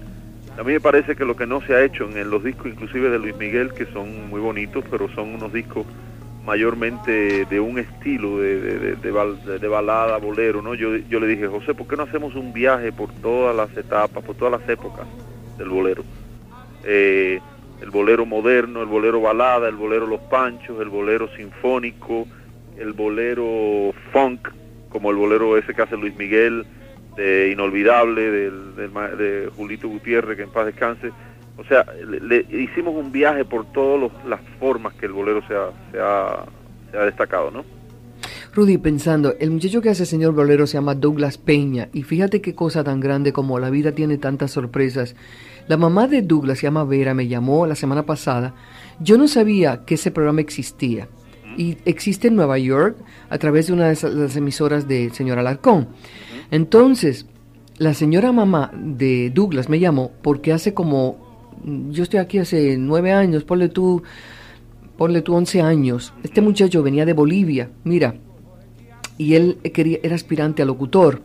a 0.55 0.63
mí 0.63 0.73
me 0.73 0.79
parece 0.79 1.15
que 1.15 1.25
lo 1.25 1.35
que 1.35 1.47
no 1.47 1.61
se 1.61 1.73
ha 1.73 1.83
hecho 1.83 2.07
en 2.07 2.29
los 2.29 2.43
discos 2.43 2.67
inclusive 2.67 3.09
de 3.09 3.17
Luis 3.17 3.35
Miguel, 3.37 3.73
que 3.73 3.87
son 3.87 4.29
muy 4.29 4.39
bonitos, 4.39 4.85
pero 4.91 5.09
son 5.09 5.33
unos 5.33 5.51
discos 5.51 5.85
mayormente 6.45 7.45
de 7.45 7.59
un 7.59 7.79
estilo 7.79 8.37
de, 8.37 8.95
de, 8.97 9.67
balada, 9.67 10.17
bolero, 10.17 10.61
¿no? 10.61 10.75
Yo, 10.75 10.95
yo 10.95 11.19
le 11.19 11.25
dije, 11.25 11.47
José, 11.47 11.73
¿por 11.73 11.87
qué 11.87 11.95
no 11.95 12.03
hacemos 12.03 12.35
un 12.35 12.53
viaje 12.53 12.91
por 12.91 13.11
todas 13.13 13.55
las 13.55 13.75
etapas, 13.75 14.23
por 14.23 14.35
todas 14.35 14.59
las 14.61 14.69
épocas 14.69 15.07
del 15.57 15.69
bolero? 15.69 16.03
Eh, 16.83 17.39
el 17.81 17.89
bolero 17.89 18.27
moderno, 18.27 18.83
el 18.83 18.87
bolero 18.87 19.21
balada, 19.21 19.67
el 19.67 19.75
bolero 19.75 20.05
Los 20.05 20.21
Panchos, 20.21 20.79
el 20.79 20.89
bolero 20.89 21.27
sinfónico, 21.35 22.27
el 22.77 22.93
bolero 22.93 23.91
funk, 24.11 24.49
como 24.89 25.09
el 25.09 25.15
bolero 25.15 25.57
ese 25.57 25.73
que 25.73 25.81
hace 25.81 25.97
Luis 25.97 26.15
Miguel, 26.15 26.63
de 27.15 27.51
Inolvidable, 27.51 28.31
del, 28.31 28.75
de 28.75 29.49
Julito 29.55 29.87
Gutiérrez, 29.87 30.37
que 30.37 30.43
en 30.43 30.49
paz 30.49 30.65
descanse, 30.65 31.11
o 31.57 31.63
sea, 31.63 31.85
le, 32.03 32.45
hicimos 32.49 32.95
un 32.95 33.11
viaje 33.11 33.45
por 33.45 33.65
todas 33.71 34.11
las 34.27 34.41
formas 34.59 34.93
que 34.95 35.05
el 35.05 35.13
bolero 35.13 35.41
se 35.47 35.55
ha, 35.55 35.69
se, 35.91 35.99
ha, 35.99 36.45
se 36.91 36.97
ha, 36.97 37.05
destacado, 37.05 37.51
¿no? 37.51 37.63
Rudy, 38.53 38.77
pensando, 38.77 39.35
el 39.39 39.51
muchacho 39.51 39.81
que 39.81 39.89
hace 39.89 40.05
señor 40.05 40.33
bolero 40.33 40.67
se 40.67 40.75
llama 40.75 40.95
Douglas 40.95 41.37
Peña, 41.37 41.89
y 41.93 42.03
fíjate 42.03 42.41
qué 42.41 42.55
cosa 42.55 42.83
tan 42.83 42.99
grande 42.99 43.33
como 43.33 43.59
la 43.59 43.69
vida 43.69 43.93
tiene 43.93 44.17
tantas 44.17 44.51
sorpresas. 44.51 45.15
La 45.67 45.77
mamá 45.77 46.07
de 46.07 46.21
Douglas 46.21 46.59
se 46.59 46.67
llama 46.67 46.83
Vera, 46.83 47.13
me 47.13 47.27
llamó 47.27 47.65
la 47.65 47.75
semana 47.75 48.05
pasada. 48.05 48.53
Yo 48.99 49.17
no 49.17 49.27
sabía 49.27 49.83
que 49.85 49.95
ese 49.95 50.11
programa 50.11 50.41
existía. 50.41 51.07
Y 51.57 51.77
existe 51.85 52.27
en 52.27 52.35
Nueva 52.35 52.59
York 52.59 52.97
a 53.29 53.37
través 53.37 53.67
de 53.67 53.73
una 53.73 53.89
de 53.89 53.97
las 54.11 54.35
emisoras 54.35 54.87
de 54.87 55.09
señor 55.09 55.39
Alarcón. 55.39 55.87
Entonces, 56.51 57.25
la 57.77 57.93
señora 57.93 58.31
mamá 58.31 58.71
de 58.73 59.31
Douglas 59.31 59.69
me 59.69 59.79
llamó 59.79 60.11
porque 60.21 60.53
hace 60.53 60.73
como 60.73 61.25
yo 61.89 62.03
estoy 62.03 62.19
aquí 62.19 62.37
hace 62.37 62.77
nueve 62.77 63.11
años, 63.11 63.43
ponle 63.43 63.69
tú, 63.69 64.03
ponle 64.97 65.21
tú 65.21 65.35
once 65.35 65.61
años. 65.61 66.13
Este 66.23 66.41
muchacho 66.41 66.83
venía 66.83 67.05
de 67.05 67.13
Bolivia, 67.13 67.71
mira, 67.83 68.15
y 69.17 69.33
él 69.35 69.57
quería, 69.73 69.99
era 70.03 70.15
aspirante 70.15 70.61
a 70.61 70.65
locutor. 70.65 71.21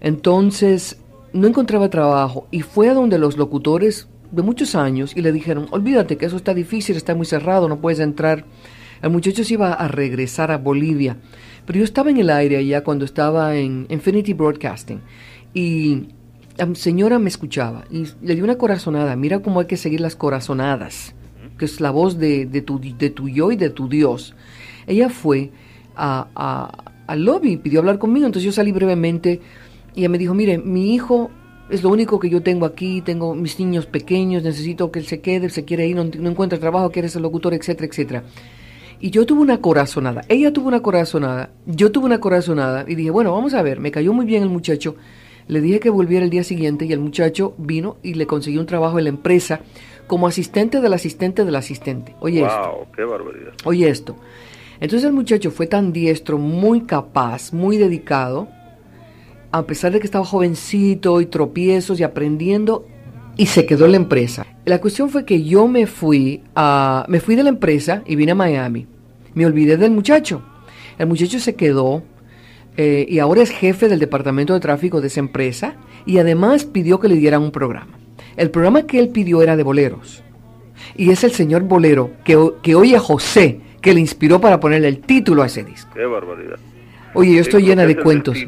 Entonces 0.00 0.98
no 1.32 1.46
encontraba 1.46 1.90
trabajo 1.90 2.48
y 2.50 2.62
fue 2.62 2.88
a 2.88 2.94
donde 2.94 3.18
los 3.18 3.36
locutores 3.36 4.08
de 4.30 4.42
muchos 4.42 4.74
años 4.74 5.16
y 5.16 5.22
le 5.22 5.32
dijeron, 5.32 5.66
olvídate 5.70 6.16
que 6.16 6.26
eso 6.26 6.36
está 6.36 6.54
difícil, 6.54 6.96
está 6.96 7.14
muy 7.14 7.26
cerrado, 7.26 7.68
no 7.68 7.80
puedes 7.80 8.00
entrar. 8.00 8.44
El 9.02 9.10
muchacho 9.10 9.44
se 9.44 9.54
iba 9.54 9.72
a 9.72 9.88
regresar 9.88 10.50
a 10.50 10.58
Bolivia, 10.58 11.16
pero 11.66 11.78
yo 11.78 11.84
estaba 11.84 12.10
en 12.10 12.18
el 12.18 12.30
aire 12.30 12.56
allá 12.56 12.82
cuando 12.82 13.04
estaba 13.04 13.56
en 13.56 13.86
Infinity 13.88 14.32
Broadcasting 14.32 15.00
y 15.54 16.08
la 16.56 16.74
señora 16.74 17.18
me 17.18 17.28
escuchaba 17.28 17.84
y 17.90 18.06
le 18.22 18.34
dio 18.34 18.44
una 18.44 18.58
corazonada. 18.58 19.16
Mira 19.16 19.40
cómo 19.40 19.60
hay 19.60 19.66
que 19.66 19.76
seguir 19.76 20.00
las 20.00 20.16
corazonadas, 20.16 21.14
que 21.58 21.64
es 21.64 21.80
la 21.80 21.90
voz 21.90 22.18
de, 22.18 22.46
tu, 22.64 22.80
de 22.80 23.10
tu 23.10 23.28
yo 23.28 23.50
y 23.50 23.56
de 23.56 23.70
tu 23.70 23.88
Dios. 23.88 24.34
Ella 24.86 25.08
fue 25.08 25.50
al 25.96 27.24
lobby, 27.24 27.56
pidió 27.56 27.80
hablar 27.80 27.98
conmigo, 27.98 28.26
entonces 28.26 28.44
yo 28.44 28.52
salí 28.52 28.72
brevemente 28.72 29.40
y 29.94 30.00
ella 30.00 30.08
me 30.08 30.18
dijo, 30.18 30.34
mire, 30.34 30.58
mi 30.58 30.94
hijo 30.94 31.30
es 31.70 31.82
lo 31.82 31.90
único 31.90 32.18
que 32.18 32.28
yo 32.28 32.42
tengo 32.42 32.66
aquí, 32.66 33.00
tengo 33.00 33.34
mis 33.34 33.58
niños 33.58 33.86
pequeños, 33.86 34.42
necesito 34.42 34.90
que 34.90 34.98
él 34.98 35.06
se 35.06 35.20
quede, 35.20 35.46
él 35.46 35.52
se 35.52 35.64
quiere 35.64 35.86
ir, 35.86 35.96
no, 35.96 36.04
no 36.04 36.30
encuentra 36.30 36.58
trabajo, 36.58 36.90
quiere 36.90 37.08
ser 37.08 37.22
locutor, 37.22 37.54
etcétera, 37.54 37.86
etcétera. 37.86 38.24
Y 39.00 39.10
yo 39.10 39.24
tuve 39.24 39.40
una 39.40 39.62
corazonada, 39.62 40.22
ella 40.28 40.52
tuvo 40.52 40.68
una 40.68 40.82
corazonada, 40.82 41.50
yo 41.64 41.90
tuve 41.90 42.04
una 42.04 42.20
corazonada 42.20 42.84
y 42.86 42.94
dije, 42.94 43.10
bueno, 43.10 43.32
vamos 43.32 43.54
a 43.54 43.62
ver, 43.62 43.80
me 43.80 43.90
cayó 43.90 44.12
muy 44.12 44.26
bien 44.26 44.42
el 44.42 44.50
muchacho, 44.50 44.96
le 45.48 45.62
dije 45.62 45.80
que 45.80 45.88
volviera 45.88 46.22
el 46.22 46.30
día 46.30 46.44
siguiente 46.44 46.84
y 46.84 46.92
el 46.92 47.00
muchacho 47.00 47.54
vino 47.56 47.96
y 48.02 48.14
le 48.14 48.26
consiguió 48.26 48.60
un 48.60 48.66
trabajo 48.66 48.98
en 48.98 49.04
la 49.04 49.10
empresa 49.10 49.60
como 50.06 50.26
asistente 50.26 50.80
del 50.80 50.92
asistente 50.92 51.44
del 51.44 51.56
asistente. 51.56 52.14
Oye 52.20 52.42
wow, 52.42 52.86
qué 52.94 53.04
barbaridad. 53.04 53.52
Oye 53.64 53.88
esto. 53.88 54.16
Entonces 54.80 55.06
el 55.06 55.14
muchacho 55.14 55.50
fue 55.50 55.66
tan 55.66 55.92
diestro, 55.92 56.36
muy 56.36 56.82
capaz, 56.82 57.52
muy 57.52 57.78
dedicado, 57.78 58.48
a 59.50 59.62
pesar 59.62 59.92
de 59.92 60.00
que 60.00 60.06
estaba 60.06 60.24
jovencito 60.24 61.20
y 61.20 61.26
tropiezos 61.26 62.00
y 62.00 62.02
aprendiendo, 62.02 62.86
y 63.40 63.46
se 63.46 63.64
quedó 63.64 63.86
en 63.86 63.92
la 63.92 63.96
empresa. 63.96 64.44
La 64.66 64.82
cuestión 64.82 65.08
fue 65.08 65.24
que 65.24 65.42
yo 65.42 65.66
me 65.66 65.86
fui 65.86 66.42
a, 66.54 67.06
me 67.08 67.20
fui 67.20 67.36
de 67.36 67.42
la 67.42 67.48
empresa 67.48 68.02
y 68.04 68.14
vine 68.14 68.32
a 68.32 68.34
Miami. 68.34 68.86
Me 69.32 69.46
olvidé 69.46 69.78
del 69.78 69.92
muchacho. 69.92 70.42
El 70.98 71.06
muchacho 71.06 71.40
se 71.40 71.54
quedó 71.54 72.02
eh, 72.76 73.06
y 73.08 73.18
ahora 73.18 73.40
es 73.40 73.48
jefe 73.48 73.88
del 73.88 73.98
departamento 73.98 74.52
de 74.52 74.60
tráfico 74.60 75.00
de 75.00 75.06
esa 75.06 75.20
empresa 75.20 75.76
y 76.04 76.18
además 76.18 76.66
pidió 76.66 77.00
que 77.00 77.08
le 77.08 77.14
dieran 77.14 77.40
un 77.40 77.50
programa. 77.50 77.98
El 78.36 78.50
programa 78.50 78.82
que 78.82 78.98
él 78.98 79.08
pidió 79.08 79.40
era 79.40 79.56
de 79.56 79.62
boleros. 79.62 80.22
Y 80.94 81.08
es 81.08 81.24
el 81.24 81.30
señor 81.30 81.62
Bolero 81.62 82.10
que, 82.24 82.36
que 82.60 82.74
oye 82.74 82.96
a 82.96 83.00
José 83.00 83.62
que 83.80 83.94
le 83.94 84.00
inspiró 84.00 84.38
para 84.38 84.60
ponerle 84.60 84.88
el 84.88 85.00
título 85.00 85.42
a 85.42 85.46
ese 85.46 85.64
disco. 85.64 85.90
Qué 85.94 86.04
barbaridad. 86.04 86.58
Oye, 87.14 87.34
yo 87.34 87.40
estoy 87.40 87.64
llena 87.64 87.86
de 87.86 87.96
cuentos. 87.96 88.38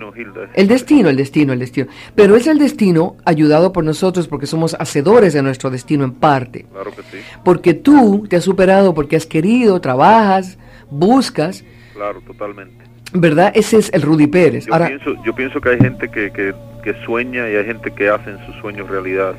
el 0.54 0.69
destino, 0.69 1.09
el 1.09 1.16
destino, 1.16 1.52
el 1.52 1.59
destino. 1.59 1.88
Pero 2.14 2.37
es 2.37 2.47
el 2.47 2.59
destino 2.59 3.16
ayudado 3.25 3.73
por 3.73 3.85
nosotros 3.85 4.28
porque 4.28 4.47
somos 4.47 4.75
hacedores 4.78 5.33
de 5.33 5.42
nuestro 5.42 5.71
destino 5.71 6.04
en 6.04 6.12
parte. 6.12 6.66
Claro 6.71 6.90
que 6.95 7.02
sí. 7.02 7.19
Porque 7.45 7.75
tú 7.75 8.26
te 8.28 8.37
has 8.37 8.45
superado, 8.45 8.95
porque 8.95 9.16
has 9.16 9.26
querido, 9.26 9.81
trabajas, 9.81 10.59
buscas. 10.90 11.64
Claro, 11.95 12.21
totalmente. 12.21 12.85
¿Verdad? 13.12 13.52
Ese 13.54 13.78
es 13.78 13.92
el 13.92 14.02
Rudy 14.02 14.26
Pérez. 14.26 14.66
Yo, 14.66 14.87
pienso, 14.87 15.25
yo 15.25 15.35
pienso 15.35 15.61
que 15.61 15.69
hay 15.71 15.78
gente 15.78 16.09
que, 16.09 16.33
que, 16.33 16.95
sueña 17.04 17.49
y 17.50 17.57
hay 17.57 17.64
gente 17.64 17.92
que 17.92 18.09
hacen 18.09 18.38
sus 18.47 18.57
sueños 18.57 18.88
realidad. 18.88 19.35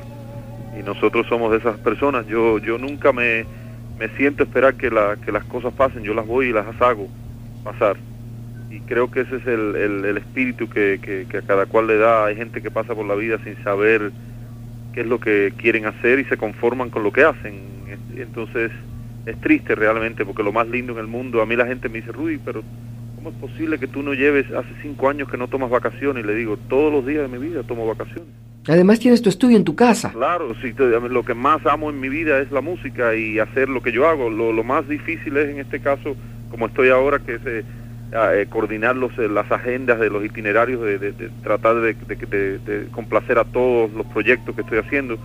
Y 0.78 0.82
nosotros 0.82 1.26
somos 1.28 1.50
de 1.50 1.58
esas 1.58 1.78
personas. 1.78 2.26
Yo, 2.26 2.58
yo 2.58 2.78
nunca 2.78 3.12
me, 3.12 3.44
me 3.98 4.08
siento 4.16 4.44
esperar 4.44 4.74
que, 4.74 4.90
la, 4.90 5.16
que 5.16 5.32
las 5.32 5.44
cosas 5.44 5.72
pasen. 5.72 6.02
Yo 6.02 6.14
las 6.14 6.26
voy 6.26 6.48
y 6.48 6.52
las 6.52 6.66
hago 6.80 7.08
pasar. 7.64 7.96
Y 8.74 8.80
creo 8.80 9.08
que 9.08 9.20
ese 9.20 9.36
es 9.36 9.46
el, 9.46 9.76
el, 9.76 10.16
espíritu 10.16 10.68
que, 10.68 10.98
que, 11.00 11.38
a 11.38 11.42
cada 11.42 11.66
cual 11.66 11.86
le 11.86 11.96
da. 11.96 12.26
Hay 12.26 12.34
gente 12.34 12.60
que 12.60 12.72
pasa 12.72 12.92
por 12.92 13.06
la 13.06 13.14
vida 13.14 13.38
sin 13.44 13.56
saber 13.62 14.10
qué 14.92 15.02
es 15.02 15.06
lo 15.06 15.20
que 15.20 15.52
quieren 15.56 15.86
hacer 15.86 16.18
y 16.18 16.24
se 16.24 16.36
conforman 16.36 16.90
con 16.90 17.04
lo 17.04 17.12
que 17.12 17.22
hacen. 17.22 17.54
Entonces 18.16 18.72
es 19.26 19.40
triste 19.40 19.76
realmente 19.76 20.24
porque 20.24 20.42
lo 20.42 20.50
más 20.50 20.66
lindo 20.68 20.92
en 20.92 20.98
el 20.98 21.06
mundo, 21.06 21.40
a 21.40 21.46
mí 21.46 21.54
la 21.54 21.66
gente 21.66 21.88
me 21.88 22.00
dice, 22.00 22.10
Rudy, 22.10 22.38
pero 22.38 22.64
¿cómo 23.14 23.30
es 23.30 23.36
posible 23.36 23.78
que 23.78 23.86
tú 23.86 24.02
no 24.02 24.12
lleves 24.12 24.50
hace 24.50 24.70
cinco 24.82 25.08
años 25.08 25.28
que 25.30 25.36
no 25.36 25.46
tomas 25.46 25.70
vacaciones? 25.70 26.24
Y 26.24 26.26
le 26.26 26.34
digo, 26.34 26.56
todos 26.68 26.92
los 26.92 27.06
días 27.06 27.22
de 27.22 27.38
mi 27.38 27.46
vida 27.46 27.62
tomo 27.62 27.86
vacaciones. 27.86 28.26
Además 28.66 28.98
tienes 28.98 29.22
tu 29.22 29.28
estudio 29.28 29.56
en 29.56 29.64
tu 29.64 29.76
casa. 29.76 30.10
Claro, 30.10 30.52
sí, 30.60 30.74
lo 30.76 31.22
que 31.22 31.34
más 31.34 31.64
amo 31.66 31.90
en 31.90 32.00
mi 32.00 32.08
vida 32.08 32.40
es 32.40 32.50
la 32.50 32.60
música 32.60 33.14
y 33.14 33.38
hacer 33.38 33.68
lo 33.68 33.82
que 33.82 33.92
yo 33.92 34.08
hago. 34.08 34.30
Lo, 34.30 34.64
más 34.64 34.88
difícil 34.88 35.36
es 35.36 35.50
en 35.50 35.60
este 35.60 35.80
caso, 35.80 36.16
como 36.50 36.66
estoy 36.66 36.88
ahora, 36.88 37.18
que 37.18 37.34
es 37.34 37.64
eh, 38.12 38.46
coordinar 38.48 38.96
los, 38.96 39.16
eh, 39.18 39.28
las 39.28 39.50
agendas 39.50 39.98
de 39.98 40.10
los 40.10 40.24
itinerarios, 40.24 40.80
de, 40.82 41.30
tratar 41.42 41.76
de, 41.80 42.88
complacer 42.92 43.38
a 43.38 43.44
todos 43.44 43.92
los 43.92 44.06
proyectos 44.06 44.54
que 44.54 44.62
estoy 44.62 44.78
haciendo. 44.78 45.18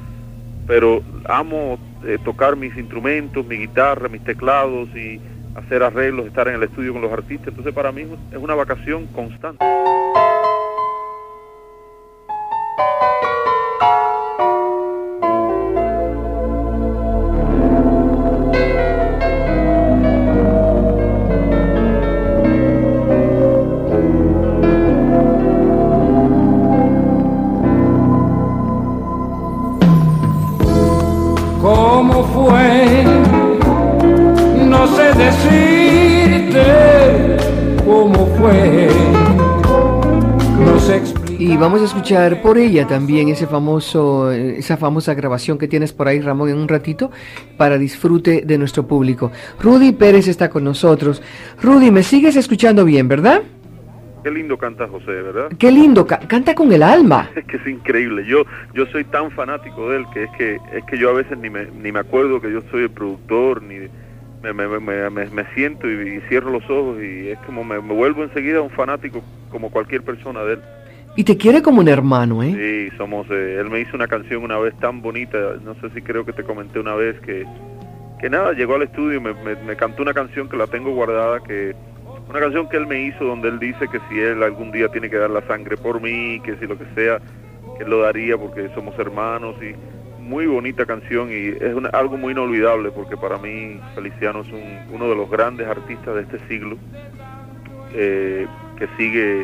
Pero 0.67 1.03
amo 1.25 1.79
eh, 2.05 2.17
tocar 2.23 2.55
mis 2.55 2.75
instrumentos, 2.77 3.45
mi 3.45 3.57
guitarra, 3.57 4.07
mis 4.07 4.23
teclados 4.23 4.89
y 4.95 5.19
hacer 5.55 5.83
arreglos, 5.83 6.27
estar 6.27 6.47
en 6.47 6.55
el 6.55 6.63
estudio 6.63 6.93
con 6.93 7.01
los 7.01 7.11
artistas. 7.11 7.49
Entonces 7.49 7.73
para 7.73 7.91
mí 7.91 8.05
es 8.31 8.37
una 8.37 8.55
vacación 8.55 9.07
constante. 9.07 9.63
Vamos 41.79 41.93
a 41.93 41.97
escuchar 41.97 42.41
por 42.41 42.57
ella 42.57 42.85
también 42.85 43.29
ese 43.29 43.47
famoso, 43.47 44.33
esa 44.33 44.75
famosa 44.75 45.13
grabación 45.13 45.57
que 45.57 45.69
tienes 45.69 45.93
por 45.93 46.09
ahí, 46.09 46.19
Ramón, 46.19 46.49
en 46.49 46.57
un 46.57 46.67
ratito, 46.67 47.09
para 47.55 47.77
disfrute 47.77 48.41
de 48.45 48.57
nuestro 48.57 48.85
público. 48.85 49.31
Rudy 49.61 49.93
Pérez 49.93 50.27
está 50.27 50.49
con 50.49 50.65
nosotros. 50.65 51.23
Rudy, 51.61 51.89
me 51.89 52.03
sigues 52.03 52.35
escuchando 52.35 52.83
bien, 52.83 53.07
¿verdad? 53.07 53.43
Qué 54.25 54.29
lindo 54.29 54.57
canta 54.57 54.89
José, 54.89 55.21
¿verdad? 55.21 55.51
Qué 55.57 55.71
lindo, 55.71 56.05
canta 56.05 56.53
con 56.53 56.73
el 56.73 56.83
alma. 56.83 57.29
Es 57.37 57.45
que 57.45 57.55
es 57.55 57.67
increíble. 57.67 58.25
Yo 58.25 58.43
yo 58.73 58.85
soy 58.87 59.05
tan 59.05 59.31
fanático 59.31 59.89
de 59.89 59.99
él 59.99 60.05
que 60.13 60.23
es 60.25 60.31
que 60.31 60.59
es 60.73 60.83
que 60.83 60.97
yo 60.97 61.11
a 61.11 61.13
veces 61.13 61.37
ni 61.37 61.49
me, 61.49 61.67
ni 61.81 61.93
me 61.93 61.99
acuerdo 61.99 62.41
que 62.41 62.51
yo 62.51 62.59
soy 62.71 62.83
el 62.83 62.89
productor 62.89 63.63
ni 63.63 63.87
me, 64.41 64.53
me, 64.53 65.09
me, 65.09 65.45
siento 65.53 65.89
y, 65.89 66.19
cierro 66.27 66.51
los 66.51 66.69
ojos 66.69 67.01
y 67.01 67.29
es 67.29 67.39
como 67.39 67.63
me, 67.63 67.77
vuelvo 67.77 68.23
enseguida 68.23 68.61
un 68.61 68.69
fanático 68.69 69.21
como 69.49 69.71
cualquier 69.71 70.03
persona 70.03 70.43
de 70.43 70.53
él. 70.55 70.59
Y 71.15 71.23
te 71.23 71.37
quiere 71.37 71.61
como 71.61 71.81
un 71.81 71.87
hermano, 71.87 72.43
¿eh? 72.43 72.53
Sí, 72.89 72.97
somos. 72.97 73.27
Eh, 73.29 73.57
él 73.59 73.69
me 73.69 73.81
hizo 73.81 73.95
una 73.95 74.07
canción 74.07 74.43
una 74.43 74.57
vez 74.57 74.73
tan 74.79 75.01
bonita, 75.01 75.37
no 75.63 75.75
sé 75.75 75.89
si 75.93 76.01
creo 76.01 76.25
que 76.25 76.33
te 76.33 76.43
comenté 76.43 76.79
una 76.79 76.95
vez 76.95 77.19
que, 77.21 77.45
que 78.19 78.29
nada, 78.29 78.53
llegó 78.53 78.75
al 78.75 78.83
estudio 78.83 79.17
y 79.17 79.21
me, 79.21 79.33
me, 79.33 79.75
cantó 79.75 80.03
una 80.03 80.13
canción 80.13 80.47
que 80.47 80.57
la 80.57 80.67
tengo 80.67 80.91
guardada, 80.91 81.41
que 81.41 81.75
una 82.29 82.39
canción 82.39 82.69
que 82.69 82.77
él 82.77 82.87
me 82.87 83.01
hizo 83.01 83.25
donde 83.25 83.49
él 83.49 83.59
dice 83.59 83.87
que 83.87 83.99
si 84.07 84.19
él 84.19 84.43
algún 84.43 84.71
día 84.71 84.87
tiene 84.89 85.09
que 85.09 85.17
dar 85.17 85.29
la 85.29 85.45
sangre 85.47 85.77
por 85.77 85.99
mí, 86.01 86.39
que 86.41 86.55
si 86.57 86.67
lo 86.67 86.77
que 86.77 86.85
sea, 86.95 87.19
que 87.77 87.83
él 87.83 87.89
lo 87.89 88.01
daría 88.01 88.37
porque 88.37 88.69
somos 88.75 88.97
hermanos 88.99 89.55
y 89.61 89.73
muy 90.29 90.45
bonita 90.45 90.85
canción 90.85 91.31
y 91.31 91.47
es 91.47 91.75
algo 91.91 92.15
muy 92.17 92.33
inolvidable 92.33 92.91
porque 92.91 93.17
para 93.17 93.37
mí 93.39 93.81
Feliciano 93.95 94.41
es 94.41 94.47
uno 94.93 95.09
de 95.09 95.15
los 95.15 95.27
grandes 95.29 95.67
artistas 95.67 96.13
de 96.13 96.21
este 96.21 96.39
siglo 96.47 96.77
eh, 97.93 98.45
que 98.77 98.87
sigue 98.95 99.43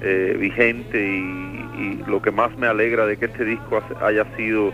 eh, 0.00 0.36
vigente 0.38 1.00
y, 1.00 2.02
lo 2.06 2.22
que 2.22 2.30
más 2.30 2.56
me 2.56 2.66
alegra 2.66 3.04
de 3.06 3.16
que 3.16 3.24
este 3.24 3.44
disco 3.44 3.82
haya 4.00 4.24
sido 4.36 4.72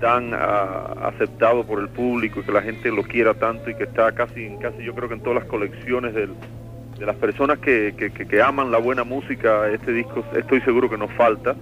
tan 0.00 0.32
ah, 0.32 0.94
aceptado 1.02 1.64
por 1.64 1.80
el 1.80 1.88
público 1.88 2.40
y 2.40 2.42
que 2.42 2.52
la 2.52 2.62
gente 2.62 2.90
lo 2.90 3.02
quiera 3.02 3.34
tanto 3.34 3.68
y 3.68 3.74
que 3.74 3.84
está 3.84 4.12
casi, 4.12 4.56
casi 4.60 4.82
yo 4.82 4.94
creo 4.94 5.08
que 5.08 5.14
en 5.14 5.20
todas 5.20 5.42
las 5.42 5.44
colecciones 5.44 6.14
de 6.14 6.28
las 7.04 7.16
personas 7.16 7.58
que, 7.58 7.92
aman 8.42 8.70
la 8.70 8.78
buena 8.78 9.04
música, 9.04 9.68
este 9.70 9.92
disco 9.92 10.24
estoy 10.34 10.60
seguro 10.62 10.88
que 10.88 10.96
nos 10.96 11.12
falta 11.12 11.54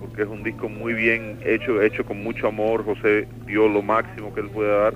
porque 0.00 0.22
es 0.22 0.28
un 0.28 0.42
disco 0.42 0.68
muy 0.68 0.94
bien 0.94 1.38
hecho, 1.44 1.80
hecho 1.80 2.04
con 2.04 2.22
mucho 2.22 2.48
amor. 2.48 2.84
José 2.84 3.28
dio 3.46 3.68
lo 3.68 3.82
máximo 3.82 4.34
que 4.34 4.40
él 4.40 4.50
puede 4.50 4.70
dar 4.70 4.94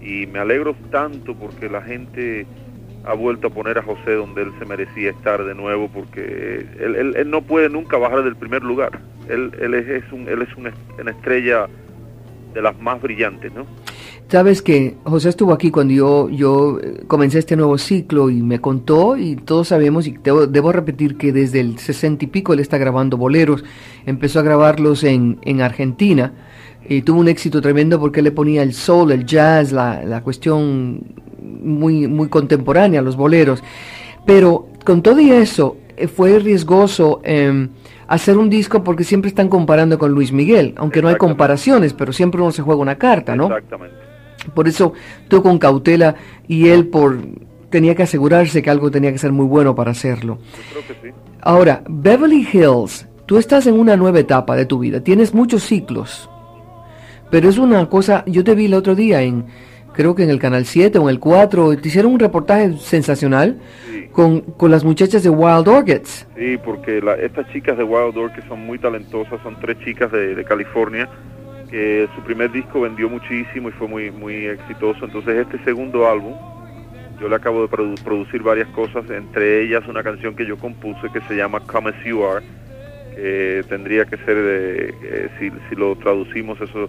y 0.00 0.26
me 0.26 0.38
alegro 0.38 0.74
tanto 0.90 1.34
porque 1.34 1.68
la 1.68 1.82
gente 1.82 2.46
ha 3.04 3.14
vuelto 3.14 3.48
a 3.48 3.50
poner 3.50 3.78
a 3.78 3.82
José 3.82 4.14
donde 4.14 4.42
él 4.42 4.52
se 4.58 4.64
merecía 4.64 5.10
estar 5.10 5.44
de 5.44 5.54
nuevo 5.54 5.88
porque 5.88 6.66
él, 6.78 7.14
él, 7.16 7.30
no 7.30 7.42
puede 7.42 7.68
nunca 7.68 7.96
bajar 7.96 8.22
del 8.24 8.36
primer 8.36 8.62
lugar. 8.62 9.00
Él, 9.28 9.52
él 9.60 9.74
es, 9.74 10.12
un, 10.12 10.28
él 10.28 10.42
es 10.42 10.54
una 10.56 10.72
estrella 11.10 11.66
de 12.52 12.62
las 12.62 12.78
más 12.80 13.00
brillantes, 13.00 13.52
¿no? 13.52 13.64
Sabes 14.28 14.62
que 14.62 14.96
José 15.02 15.28
estuvo 15.28 15.52
aquí 15.52 15.72
cuando 15.72 15.92
yo, 15.92 16.28
yo 16.28 16.78
eh, 16.80 17.02
comencé 17.08 17.40
este 17.40 17.56
nuevo 17.56 17.76
ciclo 17.78 18.30
y 18.30 18.42
me 18.42 18.60
contó 18.60 19.16
y 19.16 19.34
todos 19.34 19.68
sabemos 19.68 20.06
y 20.06 20.16
debo, 20.22 20.70
repetir 20.70 21.16
que 21.16 21.32
desde 21.32 21.58
el 21.58 21.78
sesenta 21.78 22.24
y 22.24 22.28
pico 22.28 22.52
él 22.52 22.60
está 22.60 22.78
grabando 22.78 23.16
boleros, 23.16 23.64
empezó 24.06 24.38
a 24.38 24.42
grabarlos 24.42 25.02
en, 25.02 25.40
en 25.42 25.62
Argentina 25.62 26.32
y 26.88 27.02
tuvo 27.02 27.18
un 27.18 27.26
éxito 27.26 27.60
tremendo 27.60 27.98
porque 27.98 28.22
le 28.22 28.30
ponía 28.30 28.62
el 28.62 28.72
soul, 28.72 29.10
el 29.10 29.26
jazz, 29.26 29.72
la, 29.72 30.04
la 30.04 30.22
cuestión 30.22 31.02
muy, 31.50 32.06
muy 32.06 32.28
contemporánea, 32.28 33.02
los 33.02 33.16
boleros. 33.16 33.62
Pero 34.26 34.68
con 34.84 35.02
todo 35.02 35.20
y 35.20 35.30
eso 35.30 35.76
eh, 35.96 36.06
fue 36.06 36.38
riesgoso 36.38 37.20
eh, 37.24 37.68
hacer 38.08 38.38
un 38.38 38.50
disco 38.50 38.82
porque 38.82 39.04
siempre 39.04 39.28
están 39.28 39.48
comparando 39.48 39.98
con 39.98 40.12
Luis 40.12 40.32
Miguel, 40.32 40.74
aunque 40.76 41.00
no 41.02 41.08
hay 41.08 41.16
comparaciones, 41.16 41.92
pero 41.92 42.12
siempre 42.12 42.40
uno 42.40 42.52
se 42.52 42.62
juega 42.62 42.80
una 42.80 42.96
carta, 42.96 43.36
¿no? 43.36 43.44
Exactamente. 43.46 43.96
Por 44.54 44.66
eso 44.66 44.94
tú 45.28 45.42
con 45.42 45.58
cautela 45.58 46.16
y 46.48 46.68
él 46.68 46.88
por 46.88 47.18
tenía 47.70 47.94
que 47.94 48.02
asegurarse 48.02 48.62
que 48.62 48.70
algo 48.70 48.90
tenía 48.90 49.12
que 49.12 49.18
ser 49.18 49.32
muy 49.32 49.46
bueno 49.46 49.74
para 49.74 49.92
hacerlo. 49.92 50.38
Yo 50.38 50.82
creo 50.82 50.86
que 50.88 51.08
sí. 51.08 51.14
Ahora, 51.42 51.82
Beverly 51.88 52.48
Hills, 52.52 53.06
tú 53.26 53.38
estás 53.38 53.66
en 53.66 53.78
una 53.78 53.96
nueva 53.96 54.18
etapa 54.18 54.56
de 54.56 54.66
tu 54.66 54.78
vida, 54.78 55.00
tienes 55.00 55.32
muchos 55.32 55.62
ciclos, 55.62 56.28
pero 57.30 57.48
es 57.48 57.58
una 57.58 57.88
cosa, 57.88 58.24
yo 58.26 58.42
te 58.42 58.54
vi 58.54 58.66
el 58.66 58.74
otro 58.74 58.94
día 58.94 59.22
en, 59.22 59.46
creo 59.92 60.14
que 60.14 60.22
en 60.24 60.30
el 60.30 60.38
Canal 60.38 60.64
7 60.64 60.98
o 60.98 61.02
en 61.02 61.08
el 61.10 61.18
4, 61.18 61.76
te 61.76 61.88
hicieron 61.88 62.12
un 62.12 62.18
reportaje 62.18 62.76
sensacional 62.78 63.60
con, 64.12 64.40
con, 64.40 64.70
las 64.70 64.84
muchachas 64.84 65.22
de 65.22 65.30
Wild 65.30 65.68
Orchids. 65.68 66.26
Sí, 66.36 66.58
porque 66.64 67.02
estas 67.22 67.48
chicas 67.52 67.78
de 67.78 67.84
Wild 67.84 68.16
Orchids 68.16 68.46
son 68.48 68.60
muy 68.60 68.78
talentosas, 68.78 69.40
son 69.42 69.58
tres 69.60 69.78
chicas 69.84 70.10
de, 70.12 70.34
de 70.34 70.44
California 70.44 71.08
que 71.70 72.08
su 72.16 72.22
primer 72.22 72.50
disco 72.50 72.80
vendió 72.80 73.08
muchísimo 73.08 73.68
y 73.68 73.72
fue 73.72 73.86
muy 73.86 74.10
muy 74.10 74.46
exitoso. 74.46 75.04
Entonces 75.04 75.36
este 75.36 75.62
segundo 75.64 76.08
álbum, 76.08 76.34
yo 77.20 77.28
le 77.28 77.36
acabo 77.36 77.62
de 77.62 77.68
producir 77.68 78.42
varias 78.42 78.68
cosas, 78.68 79.08
entre 79.10 79.62
ellas 79.62 79.86
una 79.88 80.02
canción 80.02 80.34
que 80.34 80.46
yo 80.46 80.56
compuse 80.58 81.08
que 81.12 81.20
se 81.22 81.36
llama 81.36 81.60
Come 81.60 81.90
As 81.90 82.04
You 82.04 82.24
Are, 82.24 82.44
que 83.14 83.64
tendría 83.68 84.04
que 84.04 84.16
ser 84.18 84.36
de, 84.36 84.94
eh, 85.02 85.28
si, 85.38 85.50
si, 85.68 85.76
lo 85.76 85.94
traducimos 85.96 86.60
eso 86.60 86.88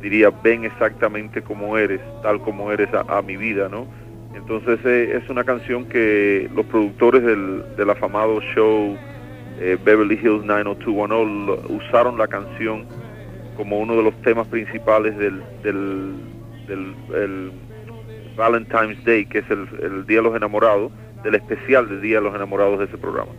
diría 0.00 0.30
ven 0.42 0.64
exactamente 0.64 1.42
como 1.42 1.76
eres, 1.76 2.00
tal 2.22 2.40
como 2.40 2.72
eres 2.72 2.88
a, 2.92 3.22
mi 3.22 3.36
vida, 3.36 3.68
¿no? 3.68 3.86
Entonces 4.34 4.78
eh, 4.84 5.20
es 5.22 5.28
una 5.28 5.44
canción 5.44 5.86
que 5.86 6.48
los 6.54 6.66
productores 6.66 7.22
del, 7.22 7.64
del 7.76 7.90
afamado 7.90 8.40
show 8.54 8.96
eh, 9.60 9.76
Beverly 9.84 10.14
Hills 10.14 10.44
90210 10.44 11.70
usaron 11.70 12.16
la 12.16 12.26
canción 12.26 12.86
como 13.56 13.78
uno 13.78 13.94
de 13.94 14.02
los 14.02 14.14
temas 14.22 14.46
principales 14.48 15.16
del, 15.18 15.42
del, 15.62 16.14
del 16.66 17.52
Valentine's 18.36 19.04
Day, 19.04 19.26
que 19.26 19.40
es 19.40 19.44
el, 19.50 20.06
Día 20.06 20.18
de 20.18 20.22
los 20.22 20.34
Enamorados, 20.34 20.90
del 21.22 21.34
especial 21.34 21.86
del 21.88 22.00
Día 22.00 22.16
de 22.16 22.22
los 22.22 22.34
Enamorados 22.34 22.78
de 22.78 22.86
ese 22.86 22.96
programa. 22.96 23.32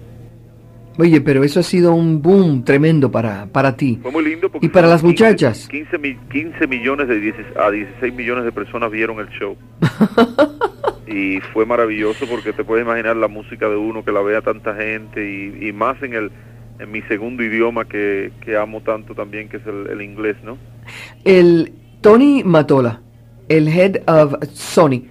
Oye, 0.98 1.22
pero 1.22 1.44
eso 1.44 1.60
ha 1.62 1.64
sido 1.64 1.94
un 1.94 2.22
boom 2.22 2.64
tremendo 2.64 3.10
para, 3.10 3.46
para 3.48 3.76
ti. 3.76 4.00
Fue 4.02 4.12
muy 4.12 4.26
lindo 4.26 4.50
porque... 4.50 4.66
Y 4.66 4.70
para 4.70 4.88
las 4.88 5.04
muchachas. 5.04 5.68
15, 5.70 6.18
15 6.32 6.68
millones 6.68 7.08
de 7.08 7.34
a 7.58 7.72
16 7.72 8.14
millones 8.14 8.44
de 8.44 8.52
personas 8.52 8.92
vieron 8.92 9.20
el 9.20 9.30
show. 9.30 9.56
y 11.08 11.40
fue 11.54 11.66
maravilloso 11.66 12.26
porque 12.28 12.54
te 12.54 12.64
puedes 12.64 12.86
imaginar 12.86 13.16
la 13.16 13.28
música 13.28 13.70
de 13.70 13.78
uno 13.78 14.04
que 14.04 14.12
la 14.12 14.22
vea 14.22 14.42
tanta 14.42 14.76
gente 14.76 15.26
y, 15.26 15.68
y 15.70 15.74
más 15.74 16.02
en 16.04 16.14
el 16.14 16.32
en 16.82 16.92
mi 16.92 17.02
segundo 17.04 17.44
idioma 17.44 17.86
que, 17.86 18.32
amo 18.60 18.82
tanto 18.82 19.14
también, 19.14 19.48
que 19.50 19.58
es 19.58 19.64
el, 19.68 20.02
inglés, 20.02 20.36
¿no? 20.44 20.58
El 21.24 21.74
Tony 22.02 22.44
Matola, 22.44 23.02
el 23.48 23.68
head 23.68 24.02
of 24.08 24.34
Sony, 24.52 25.04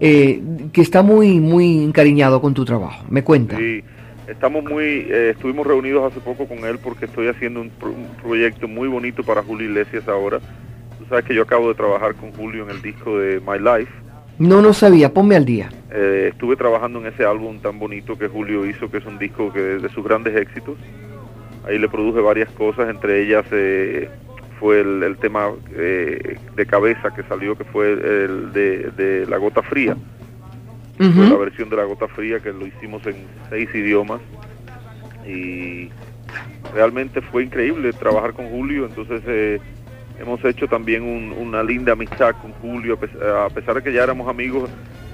eh, 0.00 0.42
que 0.72 0.80
está 0.80 1.02
muy, 1.02 1.38
muy 1.38 1.84
encariñado 1.84 2.40
con 2.40 2.52
tu 2.52 2.64
trabajo, 2.64 3.04
me 3.08 3.22
cuenta. 3.22 3.56
Sí, 3.56 3.84
estamos 4.30 4.64
muy, 4.64 5.06
eh, 5.08 5.30
estuvimos 5.30 5.66
reunidos 5.66 6.10
hace 6.10 6.20
poco 6.20 6.46
con 6.46 6.58
él 6.64 6.78
porque 6.82 7.06
estoy 7.06 7.28
haciendo 7.28 7.60
un, 7.60 7.70
proyecto 8.22 8.68
muy 8.68 8.88
bonito 8.88 9.22
para 9.22 9.42
Julio 9.42 9.68
Iglesias 9.68 10.08
ahora. 10.08 10.40
Tú 10.98 11.04
sabes 11.08 11.24
que 11.24 11.34
yo 11.34 11.42
acabo 11.42 11.68
de 11.68 11.74
trabajar 11.74 12.14
con 12.14 12.32
Julio 12.32 12.64
en 12.64 12.70
el 12.70 12.82
disco 12.82 13.18
de 13.18 13.40
My 13.40 13.58
Life 13.58 13.92
no, 14.40 14.62
no 14.62 14.72
sabía, 14.72 15.12
ponme 15.12 15.36
al 15.36 15.44
día. 15.44 15.68
Eh, 15.90 16.28
estuve 16.32 16.56
trabajando 16.56 16.98
en 16.98 17.08
ese 17.08 17.26
álbum 17.26 17.58
tan 17.58 17.78
bonito 17.78 18.16
que 18.16 18.26
Julio 18.26 18.64
hizo, 18.64 18.90
que 18.90 18.96
es 18.96 19.04
un 19.04 19.18
disco 19.18 19.52
que 19.52 19.60
de 19.60 19.88
sus 19.90 20.02
grandes 20.02 20.34
éxitos. 20.34 20.78
Ahí 21.68 21.78
le 21.78 21.90
produje 21.90 22.22
varias 22.22 22.48
cosas, 22.52 22.88
entre 22.88 23.22
ellas 23.22 23.44
eh, 23.52 24.08
fue 24.58 24.80
el, 24.80 25.14
tema 25.20 25.50
eh, 25.76 26.38
de 26.56 26.66
cabeza 26.66 27.14
que 27.14 27.22
salió, 27.24 27.54
que 27.54 27.64
fue 27.64 27.92
el 27.92 28.50
de, 28.54 29.26
La 29.28 29.36
Gota 29.36 29.60
Fría, 29.60 29.94
Fue 31.14 31.28
la 31.30 31.36
versión 31.36 31.70
de 31.70 31.76
La 31.76 31.84
Gota 31.84 32.08
Fría 32.08 32.40
que 32.40 32.52
lo 32.52 32.66
hicimos 32.66 33.06
en 33.06 33.16
seis 33.48 33.68
idiomas 33.74 34.20
y 35.26 35.88
realmente 36.74 37.20
fue 37.22 37.44
increíble 37.44 37.92
trabajar 37.92 38.32
con 38.34 38.48
Julio, 38.48 38.86
entonces 38.86 39.22
eh, 39.26 39.60
hemos 40.20 40.44
hecho 40.44 40.68
también 40.68 41.02
un- 41.02 41.32
una 41.32 41.62
linda 41.62 41.92
amistad 41.92 42.34
con 42.40 42.52
Julio, 42.52 42.98
a 43.44 43.48
pesar 43.48 43.74
de 43.76 43.82
que 43.82 43.92
ya 43.92 44.02
éramos 44.02 44.28
amigos, 44.28 44.68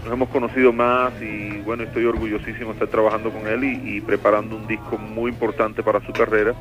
nos 0.05 0.13
hemos 0.13 0.29
conocido 0.29 0.73
más 0.73 1.13
y 1.23 1.61
bueno, 1.65 1.83
estoy 1.85 2.05
orgullosísimo 2.05 2.67
de 2.69 2.73
estar 2.73 2.89
trabajando 2.89 3.31
con 3.31 3.47
él 3.47 3.65
y, 3.65 3.97
y 3.97 4.01
preparando 4.01 4.57
un 4.57 4.67
disco 4.67 4.99
muy 4.99 5.31
importante 5.31 5.83
para 5.83 6.05
su 6.05 6.13
carrera, 6.13 6.55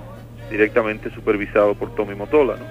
directamente 0.50 1.10
supervisado 1.12 1.74
por 1.76 1.94
Tommy 1.96 2.16
Motola. 2.16 2.56
¿no? 2.58 2.66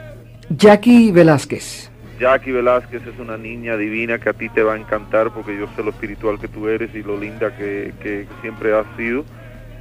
Jackie 0.56 1.10
Velázquez. 1.12 1.90
Jackie 2.24 2.52
Velázquez 2.52 3.06
es 3.06 3.18
una 3.18 3.36
niña 3.36 3.76
divina 3.76 4.18
que 4.18 4.30
a 4.30 4.32
ti 4.32 4.48
te 4.48 4.62
va 4.62 4.72
a 4.72 4.78
encantar 4.78 5.30
porque 5.30 5.58
yo 5.58 5.68
sé 5.76 5.82
lo 5.82 5.90
espiritual 5.90 6.40
que 6.40 6.48
tú 6.48 6.68
eres 6.68 6.94
y 6.94 7.02
lo 7.02 7.20
linda 7.20 7.54
que, 7.54 7.92
que 8.00 8.26
siempre 8.40 8.74
has 8.74 8.86
sido. 8.96 9.26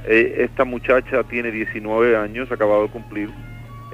Eh, 0.06 0.34
esta 0.40 0.66
muchacha 0.66 1.22
tiene 1.22 1.50
19 1.50 2.18
años, 2.18 2.52
acabado 2.52 2.82
de 2.82 2.88
cumplir. 2.90 3.30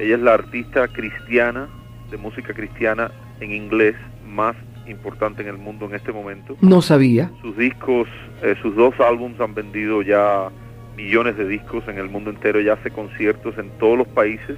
Ella 0.01 0.17
es 0.17 0.21
la 0.21 0.35
artista 0.35 0.89
cristiana, 0.89 1.69
de 2.11 2.17
música 2.17 2.53
cristiana 2.53 3.13
en 3.39 3.53
inglés, 3.53 3.95
más 4.27 4.57
importante 4.89 5.43
en 5.43 5.49
el 5.49 5.57
mundo 5.57 5.87
en 5.87 5.95
este 5.95 6.11
momento. 6.11 6.57
No 6.61 6.83
sabía. 6.83 7.31
Sus 7.43 7.57
discos, 7.57 8.09
eh, 8.43 8.57
sus 8.61 8.75
dos 8.75 8.99
álbums 8.99 9.41
han 9.41 9.55
vendido 9.55 10.03
ya 10.03 10.49
millones 10.97 11.37
de 11.37 11.47
discos 11.47 11.87
en 11.87 11.99
el 11.99 12.09
mundo 12.09 12.31
entero, 12.31 12.61
ya 12.61 12.73
hace 12.73 12.91
conciertos 12.91 13.57
en 13.59 13.71
todos 13.79 13.97
los 13.97 14.09
países, 14.09 14.57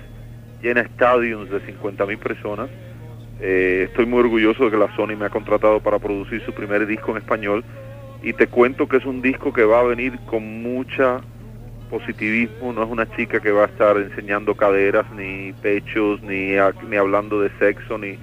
llena 0.62 0.80
estadios 0.80 1.50
de 1.50 1.60
50 1.60 2.06
mil 2.06 2.16
personas. 2.16 2.70
Eh, 3.44 3.86
estoy 3.88 4.06
muy 4.06 4.20
orgulloso 4.20 4.64
de 4.64 4.70
que 4.70 4.76
la 4.76 4.94
Sony 4.94 5.16
me 5.18 5.26
ha 5.26 5.30
contratado 5.30 5.80
para 5.80 5.98
producir 5.98 6.40
su 6.42 6.52
primer 6.52 6.86
disco 6.86 7.10
en 7.10 7.16
español 7.16 7.64
y 8.22 8.34
te 8.34 8.46
cuento 8.46 8.86
que 8.86 8.98
es 8.98 9.04
un 9.04 9.20
disco 9.20 9.52
que 9.52 9.64
va 9.64 9.80
a 9.80 9.82
venir 9.82 10.16
con 10.26 10.62
mucha 10.62 11.20
positivismo, 11.90 12.72
no 12.72 12.84
es 12.84 12.88
una 12.88 13.10
chica 13.16 13.40
que 13.40 13.50
va 13.50 13.64
a 13.64 13.66
estar 13.66 13.96
enseñando 13.96 14.54
caderas, 14.54 15.06
ni 15.16 15.52
pechos, 15.54 16.22
ni, 16.22 16.52
ni 16.88 16.96
hablando 16.96 17.40
de 17.40 17.50
sexo, 17.58 17.98
ni 17.98 18.16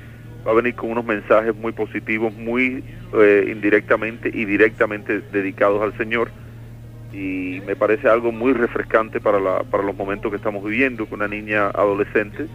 va 0.47 0.51
a 0.51 0.55
venir 0.55 0.73
con 0.75 0.89
unos 0.89 1.03
mensajes 1.03 1.53
muy 1.53 1.73
positivos, 1.73 2.34
muy 2.34 2.82
eh, 3.13 3.45
indirectamente 3.51 4.32
y 4.34 4.45
directamente 4.45 5.19
dedicados 5.34 5.82
al 5.84 5.95
Señor. 5.97 6.32
Y 7.12 7.62
me 7.67 7.75
parece 7.75 8.08
algo 8.08 8.32
muy 8.32 8.53
refrescante 8.53 9.19
para, 9.19 9.39
la, 9.39 9.63
para 9.63 9.84
los 9.84 9.97
momentos 9.97 10.32
que 10.32 10.38
estamos 10.38 10.63
viviendo, 10.63 11.05
que 11.05 11.13
una 11.13 11.27
niña 11.27 11.67
adolescente 11.67 12.47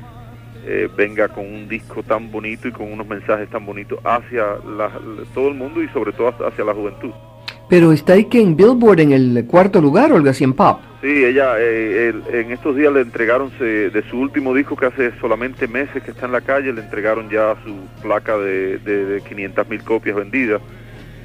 eh, 0.66 0.88
venga 0.96 1.29
con 1.29 1.46
un 1.46 1.68
disco 1.68 2.03
tan 2.03 2.31
bonito 2.31 2.68
y 2.68 2.72
con 2.72 2.90
unos 2.92 3.07
mensajes 3.07 3.48
tan 3.50 3.64
bonitos 3.66 3.98
hacia 4.05 4.44
la- 4.77 4.90
todo 5.35 5.48
el 5.48 5.55
mundo 5.55 5.83
y 5.83 5.88
sobre 5.88 6.12
todo 6.12 6.29
hacia 6.46 6.64
la 6.64 6.74
juventud. 6.74 7.11
Pero 7.68 7.92
está 7.92 8.12
ahí 8.14 8.24
que 8.27 8.40
en 8.40 8.57
Billboard 8.57 9.00
en 9.00 9.12
el 9.12 9.44
cuarto 9.46 9.81
lugar 9.81 10.12
o 10.12 10.16
algo 10.16 10.29
así 10.31 10.44
en 10.44 10.53
pop. 10.53 10.81
Sí, 11.03 11.24
ella 11.24 11.59
eh, 11.59 12.09
el- 12.14 12.35
en 12.35 12.53
estos 12.53 12.77
días 12.77 12.92
le 12.92 13.00
entregaron 13.00 13.50
se- 13.59 13.90
de 13.90 14.03
su 14.11 14.18
último 14.18 14.55
disco 14.55 14.77
que 14.77 14.87
hace 14.87 15.12
solamente 15.20 15.66
meses 15.68 16.03
que 16.03 16.11
está 16.11 16.27
en 16.27 16.33
la 16.33 16.40
calle, 16.40 16.72
le 16.72 16.81
entregaron 16.81 17.29
ya 17.31 17.57
su 17.64 17.74
placa 18.03 18.37
de, 18.38 18.79
de, 18.79 19.05
de 19.07 19.20
500 19.22 19.68
mil 19.68 19.83
copias 19.83 20.16
vendidas 20.16 20.61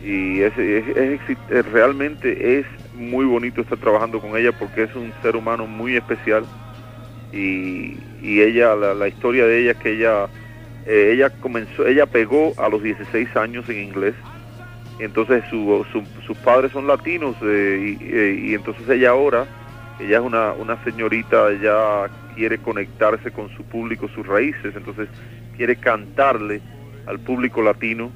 y 0.03 0.39
es, 0.41 0.57
es- 0.57 1.21
es 1.49 1.71
realmente 1.71 2.59
es 2.59 2.65
muy 2.93 3.25
bonito 3.25 3.61
estar 3.61 3.77
trabajando 3.77 4.19
con 4.19 4.35
ella 4.37 4.51
porque 4.57 4.83
es 4.83 4.95
un 4.95 5.11
ser 5.21 5.35
humano 5.35 5.67
muy 5.67 5.95
especial 5.95 6.43
y, 7.31 7.97
y 8.21 8.41
ella 8.41 8.75
la, 8.75 8.93
la 8.93 9.07
historia 9.07 9.45
de 9.45 9.61
ella 9.61 9.71
es 9.71 9.77
que 9.77 9.91
ella 9.93 10.27
eh, 10.85 11.11
ella 11.13 11.29
comenzó 11.29 11.85
ella 11.87 12.05
pegó 12.05 12.53
a 12.57 12.69
los 12.69 12.81
16 12.83 13.35
años 13.35 13.67
en 13.69 13.79
inglés 13.83 14.15
entonces 14.99 15.43
su, 15.49 15.85
su- 15.91 16.03
sus 16.25 16.37
padres 16.37 16.71
son 16.71 16.87
latinos 16.87 17.35
eh, 17.41 17.97
y, 17.99 18.03
eh, 18.13 18.39
y 18.49 18.53
entonces 18.53 18.87
ella 18.89 19.11
ahora 19.11 19.45
ella 19.99 20.17
es 20.19 20.23
una, 20.23 20.51
una 20.53 20.81
señorita 20.83 21.51
ella 21.51 22.09
quiere 22.35 22.57
conectarse 22.57 23.31
con 23.31 23.49
su 23.55 23.63
público 23.63 24.07
sus 24.09 24.25
raíces 24.27 24.73
entonces 24.75 25.07
quiere 25.57 25.75
cantarle 25.75 26.61
al 27.07 27.19
público 27.19 27.61
latino 27.61 28.11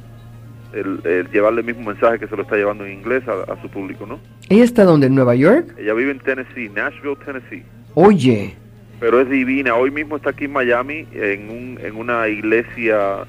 el, 0.74 1.00
el 1.06 1.30
llevarle 1.30 1.62
el 1.62 1.68
mismo 1.68 1.84
mensaje 1.92 2.18
que 2.20 2.28
se 2.28 2.36
lo 2.36 2.42
está 2.44 2.56
llevando 2.56 2.86
en 2.86 2.94
inglés 2.94 3.24
a, 3.28 3.52
a 3.52 3.62
su 3.62 3.70
público 3.70 4.06
no 4.06 4.20
¿Ella 4.50 4.64
está 4.66 4.84
donde? 4.84 5.08
¿En 5.08 5.16
Nueva 5.16 5.36
York? 5.36 5.74
ella 5.78 5.94
vive 5.94 6.12
en 6.12 6.20
Tennessee 6.20 6.70
Nashville 6.70 7.16
Tennessee 7.26 7.64
Oye, 7.96 8.56
pero 9.00 9.20
es 9.22 9.30
divina. 9.30 9.76
Hoy 9.76 9.92
mismo 9.92 10.16
está 10.18 10.30
aquí 10.32 10.46
en 10.46 10.54
Miami, 10.54 11.08
en, 11.14 11.50
un, 11.50 11.80
en 11.84 11.96
una 11.96 12.28
iglesia, 12.28 13.26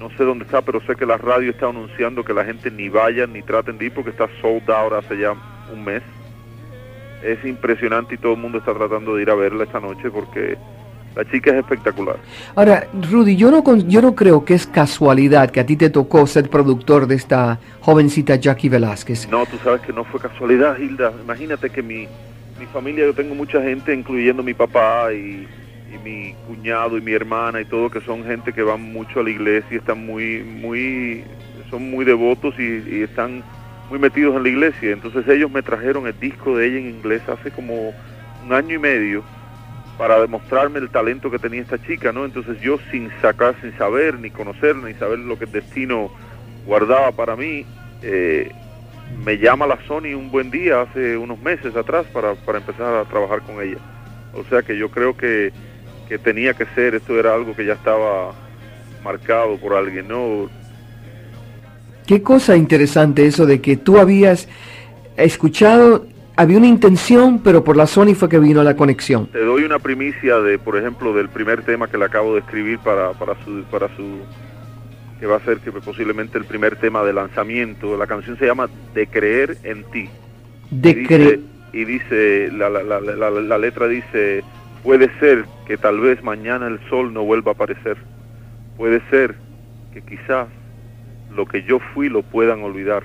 no 0.00 0.10
sé 0.16 0.24
dónde 0.24 0.44
está, 0.44 0.62
pero 0.62 0.80
sé 0.82 0.94
que 0.96 1.04
la 1.06 1.18
radio 1.18 1.50
está 1.50 1.66
anunciando 1.68 2.24
que 2.24 2.32
la 2.32 2.44
gente 2.44 2.70
ni 2.70 2.88
vaya 2.88 3.26
ni 3.26 3.42
traten 3.42 3.78
de 3.78 3.86
ir 3.86 3.92
porque 3.92 4.10
está 4.10 4.28
sold 4.40 4.70
out 4.70 4.92
hace 4.92 5.18
ya 5.18 5.34
un 5.72 5.84
mes. 5.84 6.02
Es 7.22 7.44
impresionante 7.44 8.14
y 8.14 8.18
todo 8.18 8.34
el 8.34 8.38
mundo 8.38 8.58
está 8.58 8.72
tratando 8.74 9.16
de 9.16 9.22
ir 9.22 9.30
a 9.30 9.34
verla 9.34 9.64
esta 9.64 9.80
noche 9.80 10.08
porque 10.10 10.56
la 11.16 11.24
chica 11.28 11.50
es 11.50 11.56
espectacular. 11.56 12.14
Ahora, 12.54 12.86
Rudy, 13.10 13.34
yo 13.34 13.50
no, 13.50 13.64
con- 13.64 13.90
yo 13.90 14.00
no 14.00 14.14
creo 14.14 14.44
que 14.44 14.54
es 14.54 14.68
casualidad 14.68 15.50
que 15.50 15.58
a 15.58 15.66
ti 15.66 15.76
te 15.76 15.90
tocó 15.90 16.28
ser 16.28 16.48
productor 16.48 17.08
de 17.08 17.16
esta 17.16 17.58
jovencita 17.80 18.36
Jackie 18.36 18.68
Velázquez. 18.68 19.28
No, 19.28 19.44
tú 19.46 19.56
sabes 19.64 19.80
que 19.80 19.92
no 19.92 20.04
fue 20.04 20.20
casualidad, 20.20 20.78
Hilda. 20.78 21.12
Imagínate 21.24 21.70
que 21.70 21.82
mi, 21.82 22.06
mi 22.58 22.66
familia, 22.66 23.04
yo 23.04 23.14
tengo 23.14 23.34
mucha 23.34 23.62
gente, 23.62 23.94
incluyendo 23.94 24.42
mi 24.42 24.54
papá 24.54 25.12
y, 25.12 25.46
mi 26.04 26.34
cuñado 26.46 26.98
y 26.98 27.00
mi 27.00 27.12
hermana 27.12 27.60
y 27.60 27.64
todo, 27.64 27.90
que 27.90 28.00
son 28.02 28.24
gente 28.24 28.52
que 28.52 28.62
van 28.62 28.80
mucho 28.80 29.20
a 29.20 29.22
la 29.22 29.30
iglesia 29.30 29.68
y 29.70 29.76
están 29.76 30.04
muy, 30.04 30.42
muy, 30.42 31.24
son 31.70 31.90
muy 31.90 32.04
devotos 32.04 32.54
y, 32.58 32.84
y 32.86 33.02
están 33.02 33.42
muy 33.88 33.98
metidos 33.98 34.36
en 34.36 34.42
la 34.42 34.48
iglesia. 34.48 34.92
Entonces 34.92 35.26
ellos 35.28 35.50
me 35.50 35.62
trajeron 35.62 36.06
el 36.06 36.18
disco 36.20 36.56
de 36.56 36.66
ella 36.66 36.78
en 36.78 36.90
inglés 36.90 37.22
hace 37.28 37.50
como 37.50 37.94
un 38.44 38.52
año 38.52 38.76
y 38.76 38.78
medio 38.78 39.24
para 39.96 40.20
demostrarme 40.20 40.78
el 40.78 40.90
talento 40.90 41.30
que 41.30 41.38
tenía 41.38 41.62
esta 41.62 41.82
chica, 41.82 42.12
¿no? 42.12 42.24
Entonces 42.24 42.60
yo 42.60 42.78
sin 42.90 43.10
sacar, 43.20 43.56
sin 43.60 43.76
saber, 43.76 44.18
ni 44.20 44.30
conocer, 44.30 44.76
ni 44.76 44.94
saber 44.94 45.18
lo 45.18 45.36
que 45.38 45.46
el 45.46 45.52
destino 45.52 46.10
guardaba 46.66 47.12
para 47.12 47.34
mí, 47.34 47.66
eh, 48.02 48.52
me 49.24 49.38
llama 49.38 49.66
la 49.66 49.78
Sony 49.86 50.14
un 50.14 50.30
buen 50.30 50.50
día 50.50 50.82
hace 50.82 51.16
unos 51.16 51.40
meses 51.40 51.76
atrás 51.76 52.06
para, 52.12 52.34
para 52.34 52.58
empezar 52.58 52.94
a 52.94 53.04
trabajar 53.04 53.42
con 53.42 53.62
ella. 53.62 53.78
O 54.34 54.44
sea 54.44 54.62
que 54.62 54.76
yo 54.76 54.90
creo 54.90 55.16
que, 55.16 55.52
que 56.08 56.18
tenía 56.18 56.54
que 56.54 56.66
ser, 56.74 56.94
esto 56.94 57.18
era 57.18 57.34
algo 57.34 57.54
que 57.54 57.66
ya 57.66 57.74
estaba 57.74 58.32
marcado 59.02 59.56
por 59.58 59.74
alguien, 59.74 60.08
¿no? 60.08 60.48
Qué 62.06 62.22
cosa 62.22 62.56
interesante 62.56 63.26
eso 63.26 63.44
de 63.44 63.60
que 63.60 63.76
tú 63.76 63.98
habías 63.98 64.48
escuchado, 65.16 66.06
había 66.36 66.56
una 66.56 66.66
intención, 66.66 67.40
pero 67.42 67.62
por 67.64 67.76
la 67.76 67.86
Sony 67.86 68.14
fue 68.14 68.28
que 68.28 68.38
vino 68.38 68.62
la 68.62 68.76
conexión. 68.76 69.26
Te 69.26 69.44
doy 69.44 69.64
una 69.64 69.78
primicia 69.78 70.38
de, 70.38 70.58
por 70.58 70.78
ejemplo, 70.78 71.12
del 71.12 71.28
primer 71.28 71.62
tema 71.62 71.88
que 71.88 71.98
le 71.98 72.06
acabo 72.06 72.34
de 72.34 72.40
escribir 72.40 72.78
para, 72.78 73.12
para 73.12 73.34
su, 73.44 73.62
para 73.70 73.88
su, 73.96 74.20
que 75.18 75.26
va 75.26 75.36
a 75.36 75.40
ser 75.40 75.58
que 75.58 75.72
posiblemente 75.72 76.38
el 76.38 76.44
primer 76.44 76.76
tema 76.76 77.02
de 77.02 77.12
lanzamiento. 77.12 77.96
La 77.96 78.06
canción 78.06 78.38
se 78.38 78.46
llama 78.46 78.68
De 78.94 79.06
creer 79.06 79.56
en 79.64 79.84
ti. 79.84 80.08
De 80.70 80.90
y 80.90 80.94
dice, 80.94 81.40
y 81.72 81.84
dice 81.84 82.50
la, 82.52 82.68
la, 82.70 82.82
la, 82.82 83.00
la, 83.00 83.30
la 83.30 83.58
letra 83.58 83.88
dice, 83.88 84.42
puede 84.82 85.10
ser 85.18 85.44
que 85.66 85.76
tal 85.76 86.00
vez 86.00 86.22
mañana 86.22 86.66
el 86.66 86.78
sol 86.88 87.12
no 87.12 87.24
vuelva 87.24 87.52
a 87.52 87.54
aparecer. 87.54 87.96
Puede 88.76 89.00
ser 89.10 89.34
que 89.92 90.02
quizás 90.02 90.48
lo 91.34 91.46
que 91.46 91.62
yo 91.62 91.78
fui 91.94 92.08
lo 92.08 92.22
puedan 92.22 92.62
olvidar, 92.62 93.02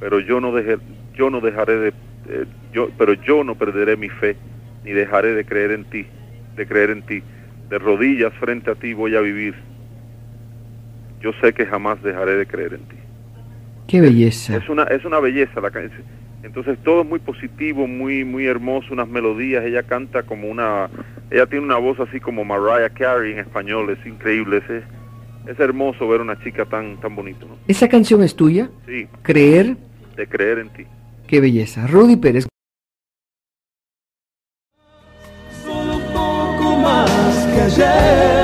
pero 0.00 0.20
yo 0.20 0.40
no 0.40 0.52
dejé, 0.52 0.78
yo 1.14 1.30
no 1.30 1.40
dejaré 1.40 1.76
de, 1.76 1.88
eh, 2.28 2.44
yo, 2.72 2.88
pero 2.96 3.14
yo 3.14 3.44
no 3.44 3.54
perderé 3.54 3.96
mi 3.96 4.08
fe 4.08 4.36
ni 4.84 4.92
dejaré 4.92 5.34
de 5.34 5.44
creer 5.44 5.72
en 5.72 5.84
ti, 5.84 6.06
de 6.56 6.66
creer 6.66 6.90
en 6.90 7.02
ti. 7.02 7.22
De 7.68 7.78
rodillas 7.78 8.32
frente 8.34 8.70
a 8.70 8.74
ti 8.74 8.92
voy 8.92 9.16
a 9.16 9.20
vivir. 9.20 9.54
Yo 11.24 11.32
sé 11.40 11.52
que 11.54 11.64
jamás 11.66 12.00
dejaré 12.02 12.36
de 12.36 12.46
creer 12.46 12.74
en 12.74 12.80
ti. 12.82 12.96
qué 13.88 14.00
belleza. 14.02 14.56
Es 14.58 14.68
una, 14.68 14.82
es 14.84 15.04
una 15.06 15.18
belleza 15.20 15.60
la 15.60 15.70
canción. 15.70 16.02
Entonces 16.42 16.76
todo 16.84 17.00
es 17.00 17.08
muy 17.08 17.18
positivo, 17.18 17.86
muy, 17.86 18.22
muy 18.24 18.46
hermoso, 18.46 18.92
unas 18.92 19.08
melodías. 19.08 19.64
Ella 19.64 19.82
canta 19.82 20.22
como 20.24 20.48
una, 20.50 20.90
ella 21.30 21.46
tiene 21.46 21.64
una 21.64 21.78
voz 21.78 21.98
así 22.00 22.20
como 22.20 22.44
Mariah 22.44 22.90
Carey 22.90 23.32
en 23.32 23.38
español. 23.38 23.88
Es 23.90 24.06
increíble. 24.06 24.58
Es, 24.58 24.84
es 25.50 25.58
hermoso 25.58 26.06
ver 26.06 26.20
una 26.20 26.38
chica 26.44 26.66
tan, 26.66 27.00
tan 27.00 27.16
bonita, 27.16 27.46
¿no? 27.46 27.56
¿Esa 27.66 27.88
canción 27.88 28.22
es 28.22 28.36
tuya? 28.36 28.68
Sí, 28.86 29.08
Creer, 29.22 29.76
de 30.16 30.26
creer 30.26 30.58
en 30.58 30.68
ti. 30.70 30.84
qué 31.26 31.40
belleza. 31.40 31.86
Rudy 31.86 32.16
Pérez. 32.16 32.46
Solo 35.64 35.96
un 35.96 36.12
poco 36.12 36.76
más 36.82 37.46
que 37.54 37.60
ayer, 37.62 38.43